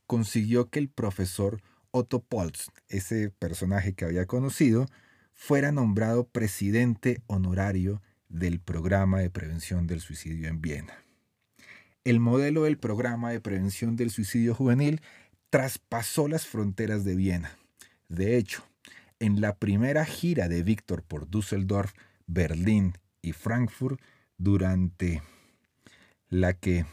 consiguió 0.05 0.69
que 0.69 0.77
el 0.77 0.89
profesor 0.89 1.63
Otto 1.89 2.19
Polz, 2.19 2.67
ese 2.87 3.31
personaje 3.31 3.93
que 3.93 4.05
había 4.05 4.27
conocido, 4.27 4.85
fuera 5.33 5.71
nombrado 5.71 6.27
presidente 6.27 7.23
honorario 7.25 8.03
del 8.29 8.59
programa 8.59 9.21
de 9.21 9.31
prevención 9.31 9.87
del 9.87 10.01
suicidio 10.01 10.49
en 10.49 10.61
Viena. 10.61 10.93
El 12.03 12.19
modelo 12.19 12.65
del 12.65 12.77
programa 12.77 13.31
de 13.31 13.41
prevención 13.41 13.95
del 13.95 14.11
suicidio 14.11 14.53
juvenil 14.53 15.01
traspasó 15.49 16.27
las 16.27 16.45
fronteras 16.45 17.05
de 17.05 17.15
Viena. 17.15 17.57
De 18.07 18.37
hecho, 18.37 18.63
en 19.17 19.41
la 19.41 19.55
primera 19.55 20.05
gira 20.05 20.47
de 20.47 20.61
Víctor 20.61 21.01
por 21.01 21.27
Düsseldorf, 21.27 21.93
Berlín 22.27 22.93
y 23.25 23.33
Frankfurt, 23.33 23.99
durante 24.37 25.23
la 26.29 26.53
que 26.53 26.85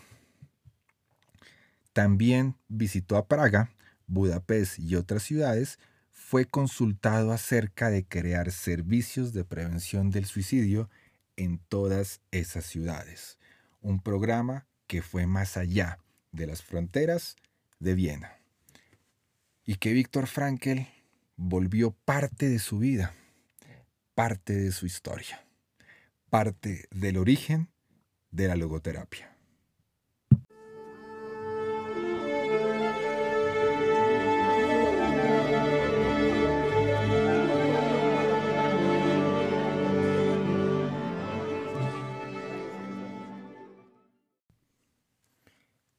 también 1.93 2.57
visitó 2.69 3.17
a 3.17 3.27
Praga, 3.27 3.71
Budapest 4.07 4.79
y 4.79 4.97
otras 4.97 5.23
ciudades, 5.23 5.79
fue 6.11 6.47
consultado 6.47 7.33
acerca 7.33 7.91
de 7.91 8.07
crear 8.07 8.51
servicios 8.51 9.35
de 9.35 9.45
prevención 9.45 10.11
del 10.11 10.25
suicidio 10.25 10.89
en 11.37 11.59
todas 11.59 12.23
esas 12.31 12.65
ciudades. 12.65 13.39
Un 13.83 14.01
programa 14.01 14.67
que 14.87 15.03
fue 15.03 15.27
más 15.27 15.59
allá 15.59 15.99
de 16.31 16.47
las 16.47 16.63
fronteras 16.63 17.37
de 17.79 17.95
Viena. 17.95 18.39
Y 19.67 19.75
que 19.77 19.93
Víctor 19.93 20.27
Frankl 20.27 20.81
volvió 21.37 21.91
parte 21.91 22.49
de 22.49 22.59
su 22.59 22.79
vida, 22.79 23.15
parte 24.15 24.55
de 24.55 24.73
su 24.73 24.87
historia, 24.87 25.45
parte 26.33 26.89
del 26.91 27.19
origen 27.19 27.69
de 28.31 28.49
la 28.49 28.57
logoterapia. 28.57 29.37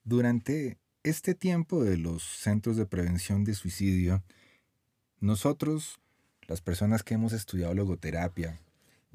Durante 0.03 0.79
este 1.03 1.35
tiempo 1.35 1.83
de 1.83 1.97
los 1.97 2.23
centros 2.23 2.75
de 2.75 2.87
prevención 2.87 3.43
de 3.43 3.53
suicidio, 3.53 4.23
nosotros, 5.19 5.99
las 6.47 6.61
personas 6.61 7.03
que 7.03 7.13
hemos 7.13 7.33
estudiado 7.33 7.75
logoterapia 7.75 8.59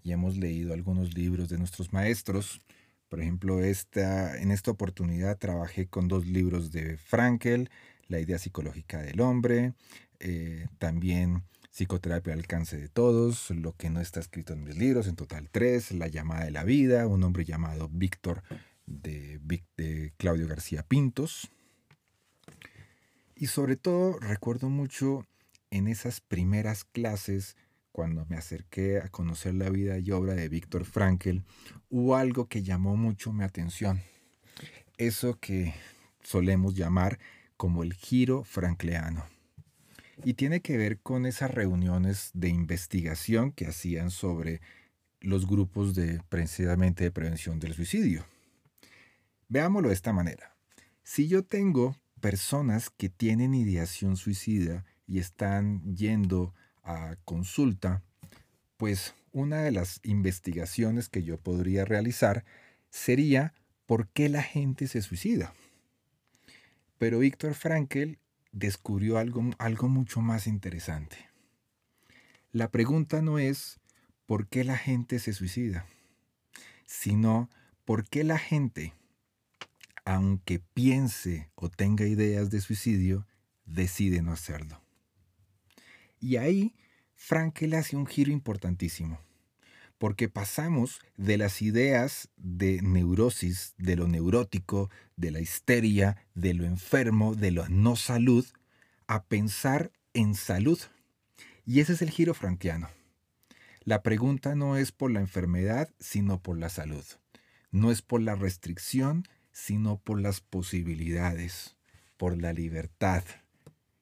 y 0.02 0.12
hemos 0.12 0.36
leído 0.36 0.72
algunos 0.74 1.14
libros 1.14 1.48
de 1.48 1.58
nuestros 1.58 1.92
maestros, 1.92 2.60
por 3.08 3.20
ejemplo, 3.20 3.62
esta, 3.62 4.38
en 4.38 4.50
esta 4.50 4.70
oportunidad 4.70 5.38
trabajé 5.38 5.86
con 5.86 6.08
dos 6.08 6.26
libros 6.26 6.70
de 6.72 6.98
Frankel, 6.98 7.70
La 8.06 8.20
idea 8.20 8.38
psicológica 8.38 9.00
del 9.02 9.20
hombre, 9.20 9.74
eh, 10.20 10.66
también 10.78 11.42
Psicoterapia 11.70 12.32
al 12.32 12.40
alcance 12.40 12.76
de 12.76 12.88
todos, 12.88 13.50
lo 13.50 13.72
que 13.76 13.88
no 13.88 14.00
está 14.00 14.20
escrito 14.20 14.52
en 14.52 14.64
mis 14.64 14.76
libros, 14.76 15.06
en 15.06 15.16
total 15.16 15.48
tres, 15.50 15.92
La 15.92 16.08
llamada 16.08 16.44
de 16.44 16.50
la 16.50 16.64
vida, 16.64 17.06
un 17.06 17.22
hombre 17.22 17.44
llamado 17.44 17.88
Víctor 17.90 18.42
de, 18.86 20.12
Claudio 20.16 20.48
García 20.48 20.82
Pintos. 20.82 21.50
Y 23.36 23.46
sobre 23.46 23.76
todo 23.76 24.18
recuerdo 24.18 24.68
mucho 24.68 25.24
en 25.70 25.86
esas 25.86 26.20
primeras 26.20 26.84
clases, 26.84 27.56
cuando 27.92 28.26
me 28.26 28.36
acerqué 28.36 28.98
a 28.98 29.08
conocer 29.08 29.54
la 29.54 29.70
vida 29.70 29.98
y 29.98 30.10
obra 30.10 30.34
de 30.34 30.48
Víctor 30.48 30.84
Frankl, 30.84 31.38
hubo 31.90 32.16
algo 32.16 32.46
que 32.46 32.62
llamó 32.62 32.96
mucho 32.96 33.32
mi 33.32 33.44
atención. 33.44 34.00
Eso 34.96 35.38
que 35.40 35.74
solemos 36.22 36.74
llamar 36.74 37.18
como 37.56 37.82
el 37.82 37.94
giro 37.94 38.44
frankleano. 38.44 39.24
Y 40.24 40.34
tiene 40.34 40.60
que 40.60 40.76
ver 40.76 40.98
con 41.00 41.26
esas 41.26 41.50
reuniones 41.52 42.30
de 42.34 42.48
investigación 42.48 43.52
que 43.52 43.66
hacían 43.66 44.10
sobre 44.10 44.60
los 45.20 45.46
grupos 45.46 45.94
de 45.94 46.20
precisamente 46.28 47.04
de 47.04 47.10
prevención 47.10 47.58
del 47.60 47.74
suicidio. 47.74 48.24
Veámoslo 49.48 49.88
de 49.88 49.94
esta 49.94 50.12
manera. 50.12 50.56
Si 51.02 51.28
yo 51.28 51.44
tengo 51.44 51.96
personas 52.20 52.90
que 52.90 53.08
tienen 53.08 53.54
ideación 53.54 54.16
suicida 54.16 54.84
y 55.06 55.18
están 55.18 55.94
yendo 55.94 56.54
consulta, 57.24 58.02
pues 58.76 59.14
una 59.32 59.62
de 59.62 59.72
las 59.72 60.00
investigaciones 60.04 61.08
que 61.08 61.22
yo 61.22 61.38
podría 61.38 61.84
realizar 61.84 62.44
sería 62.90 63.54
por 63.86 64.08
qué 64.08 64.28
la 64.28 64.42
gente 64.42 64.86
se 64.86 65.02
suicida. 65.02 65.54
Pero 66.98 67.20
Víctor 67.20 67.54
Frankl 67.54 68.18
descubrió 68.52 69.18
algo, 69.18 69.50
algo 69.58 69.88
mucho 69.88 70.20
más 70.20 70.46
interesante. 70.46 71.16
La 72.52 72.70
pregunta 72.70 73.22
no 73.22 73.38
es 73.38 73.78
por 74.26 74.48
qué 74.48 74.64
la 74.64 74.76
gente 74.76 75.18
se 75.18 75.32
suicida, 75.32 75.86
sino 76.86 77.48
por 77.84 78.08
qué 78.08 78.24
la 78.24 78.38
gente 78.38 78.94
aunque 80.08 80.58
piense 80.58 81.50
o 81.54 81.68
tenga 81.68 82.06
ideas 82.06 82.48
de 82.48 82.62
suicidio, 82.62 83.26
decide 83.66 84.22
no 84.22 84.32
hacerlo. 84.32 84.80
Y 86.20 86.36
ahí 86.36 86.74
Frankel 87.14 87.74
hace 87.74 87.96
un 87.96 88.06
giro 88.06 88.32
importantísimo, 88.32 89.20
porque 89.98 90.28
pasamos 90.28 91.00
de 91.16 91.36
las 91.36 91.62
ideas 91.62 92.28
de 92.36 92.80
neurosis, 92.82 93.74
de 93.76 93.96
lo 93.96 94.06
neurótico, 94.06 94.90
de 95.16 95.30
la 95.30 95.40
histeria, 95.40 96.16
de 96.34 96.54
lo 96.54 96.64
enfermo, 96.64 97.34
de 97.34 97.50
la 97.50 97.68
no 97.68 97.96
salud, 97.96 98.46
a 99.06 99.24
pensar 99.24 99.90
en 100.14 100.34
salud. 100.34 100.78
Y 101.66 101.80
ese 101.80 101.94
es 101.94 102.02
el 102.02 102.10
giro 102.10 102.34
frankiano. 102.34 102.88
La 103.82 104.02
pregunta 104.02 104.54
no 104.54 104.76
es 104.76 104.92
por 104.92 105.10
la 105.10 105.20
enfermedad, 105.20 105.90
sino 105.98 106.42
por 106.42 106.58
la 106.58 106.68
salud. 106.68 107.04
No 107.70 107.90
es 107.90 108.02
por 108.02 108.20
la 108.20 108.34
restricción, 108.34 109.24
sino 109.50 109.98
por 109.98 110.20
las 110.20 110.40
posibilidades, 110.40 111.76
por 112.16 112.40
la 112.40 112.52
libertad. 112.52 113.24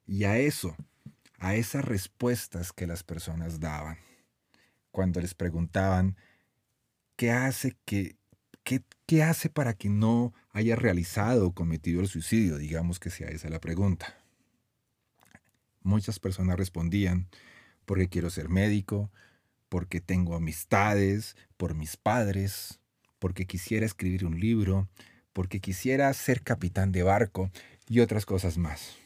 Y 0.06 0.24
a 0.24 0.38
eso, 0.38 0.76
a 1.39 1.55
esas 1.55 1.84
respuestas 1.84 2.72
que 2.72 2.87
las 2.87 3.03
personas 3.03 3.61
daban, 3.61 3.99
cuando 4.91 5.20
les 5.20 5.34
preguntaban, 5.34 6.16
¿qué 7.16 7.30
hace 7.30 7.76
que... 7.84 8.16
¿Qué, 8.62 8.82
¿Qué 9.07 9.22
hace 9.22 9.49
para 9.49 9.74
que 9.74 9.89
no 9.89 10.34
haya 10.51 10.74
realizado 10.74 11.47
o 11.47 11.55
cometido 11.55 12.01
el 12.01 12.09
suicidio? 12.09 12.59
Digamos 12.59 12.99
que 12.99 13.11
sea 13.11 13.28
esa 13.28 13.49
la 13.49 13.61
pregunta. 13.61 14.18
Muchas 15.82 16.18
personas 16.18 16.59
respondían, 16.59 17.28
porque 17.84 18.09
quiero 18.09 18.28
ser 18.28 18.49
médico, 18.49 19.12
porque 19.68 20.01
tengo 20.01 20.34
amistades, 20.34 21.37
por 21.57 21.76
mis 21.76 21.97
padres, 21.97 22.80
porque 23.20 23.47
quisiera 23.47 23.87
escribir 23.87 24.26
un 24.26 24.41
libro, 24.41 24.89
porque 25.32 25.61
quisiera 25.61 26.12
ser 26.12 26.43
capitán 26.43 26.91
de 26.91 27.05
barco 27.05 27.51
y 27.89 28.01
otras 28.01 28.26
cosas 28.26 28.59
más. 28.59 28.97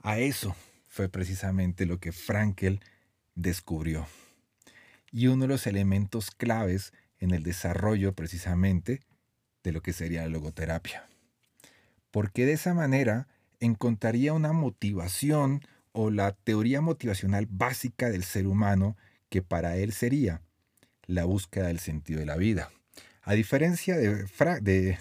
A 0.00 0.18
eso 0.18 0.54
fue 0.94 1.08
precisamente 1.08 1.86
lo 1.86 1.98
que 1.98 2.12
Frankel 2.12 2.78
descubrió. 3.34 4.06
Y 5.10 5.26
uno 5.26 5.42
de 5.42 5.48
los 5.48 5.66
elementos 5.66 6.30
claves 6.30 6.92
en 7.18 7.32
el 7.32 7.42
desarrollo 7.42 8.12
precisamente 8.14 9.00
de 9.64 9.72
lo 9.72 9.82
que 9.82 9.92
sería 9.92 10.22
la 10.22 10.28
logoterapia. 10.28 11.08
Porque 12.12 12.46
de 12.46 12.52
esa 12.52 12.74
manera 12.74 13.26
encontraría 13.58 14.34
una 14.34 14.52
motivación 14.52 15.62
o 15.90 16.12
la 16.12 16.30
teoría 16.30 16.80
motivacional 16.80 17.46
básica 17.50 18.08
del 18.08 18.22
ser 18.22 18.46
humano 18.46 18.96
que 19.30 19.42
para 19.42 19.76
él 19.76 19.92
sería 19.92 20.42
la 21.06 21.24
búsqueda 21.24 21.66
del 21.66 21.80
sentido 21.80 22.20
de 22.20 22.26
la 22.26 22.36
vida. 22.36 22.70
A 23.22 23.34
diferencia 23.34 23.96
de, 23.96 24.28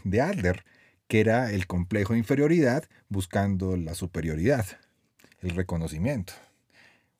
de, 0.03 0.21
Adler, 0.21 0.65
que 1.07 1.19
era 1.19 1.51
el 1.51 1.67
complejo 1.67 2.13
de 2.13 2.19
inferioridad 2.19 2.83
buscando 3.09 3.77
la 3.77 3.93
superioridad, 3.93 4.65
el 5.43 5.55
reconocimiento. 5.55 6.33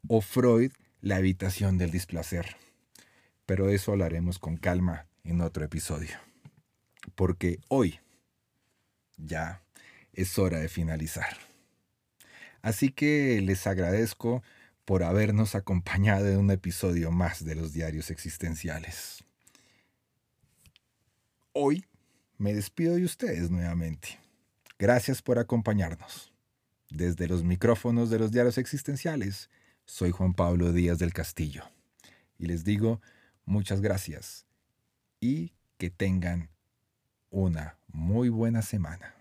O 0.07 0.21
Freud, 0.21 0.71
la 1.01 1.19
evitación 1.19 1.78
del 1.78 1.91
displacer. 1.91 2.55
pero 3.45 3.69
eso 3.69 3.91
hablaremos 3.91 4.39
con 4.39 4.55
calma 4.55 5.05
en 5.26 5.41
otro 5.41 5.65
episodio. 5.65 6.17
Porque 7.13 7.59
hoy 7.67 7.99
ya 9.17 9.61
es 10.13 10.39
hora 10.39 10.59
de 10.59 10.69
finalizar. 10.69 11.38
Así 12.61 12.89
que 12.89 13.41
les 13.41 13.67
agradezco 13.67 14.41
por 14.86 15.03
habernos 15.03 15.55
acompañado 15.55 16.30
en 16.30 16.38
un 16.38 16.51
episodio 16.51 17.11
más 17.11 17.43
de 17.43 17.55
los 17.55 17.74
diarios 17.74 18.09
existenciales. 18.09 19.24
Hoy 21.51 21.86
me 22.38 22.53
despido 22.53 22.95
de 22.95 23.03
ustedes 23.03 23.51
nuevamente. 23.51 24.19
Gracias 24.80 25.21
por 25.21 25.38
acompañarnos. 25.38 26.32
Desde 26.94 27.28
los 27.28 27.44
micrófonos 27.44 28.12
de 28.12 28.20
los 28.20 28.32
diarios 28.32 28.60
existenciales, 28.60 29.50
soy 29.84 30.12
Juan 30.12 30.36
Pablo 30.36 30.72
Díaz 30.72 31.00
del 31.00 31.12
Castillo. 31.12 31.64
Y 32.38 32.46
les 32.46 32.64
digo 32.64 33.02
muchas 33.46 33.82
gracias 33.82 34.46
y 35.20 35.54
que 35.80 35.89
tengan 35.89 36.52
una 37.32 37.80
muy 37.88 38.30
buena 38.30 38.62
semana. 38.62 39.16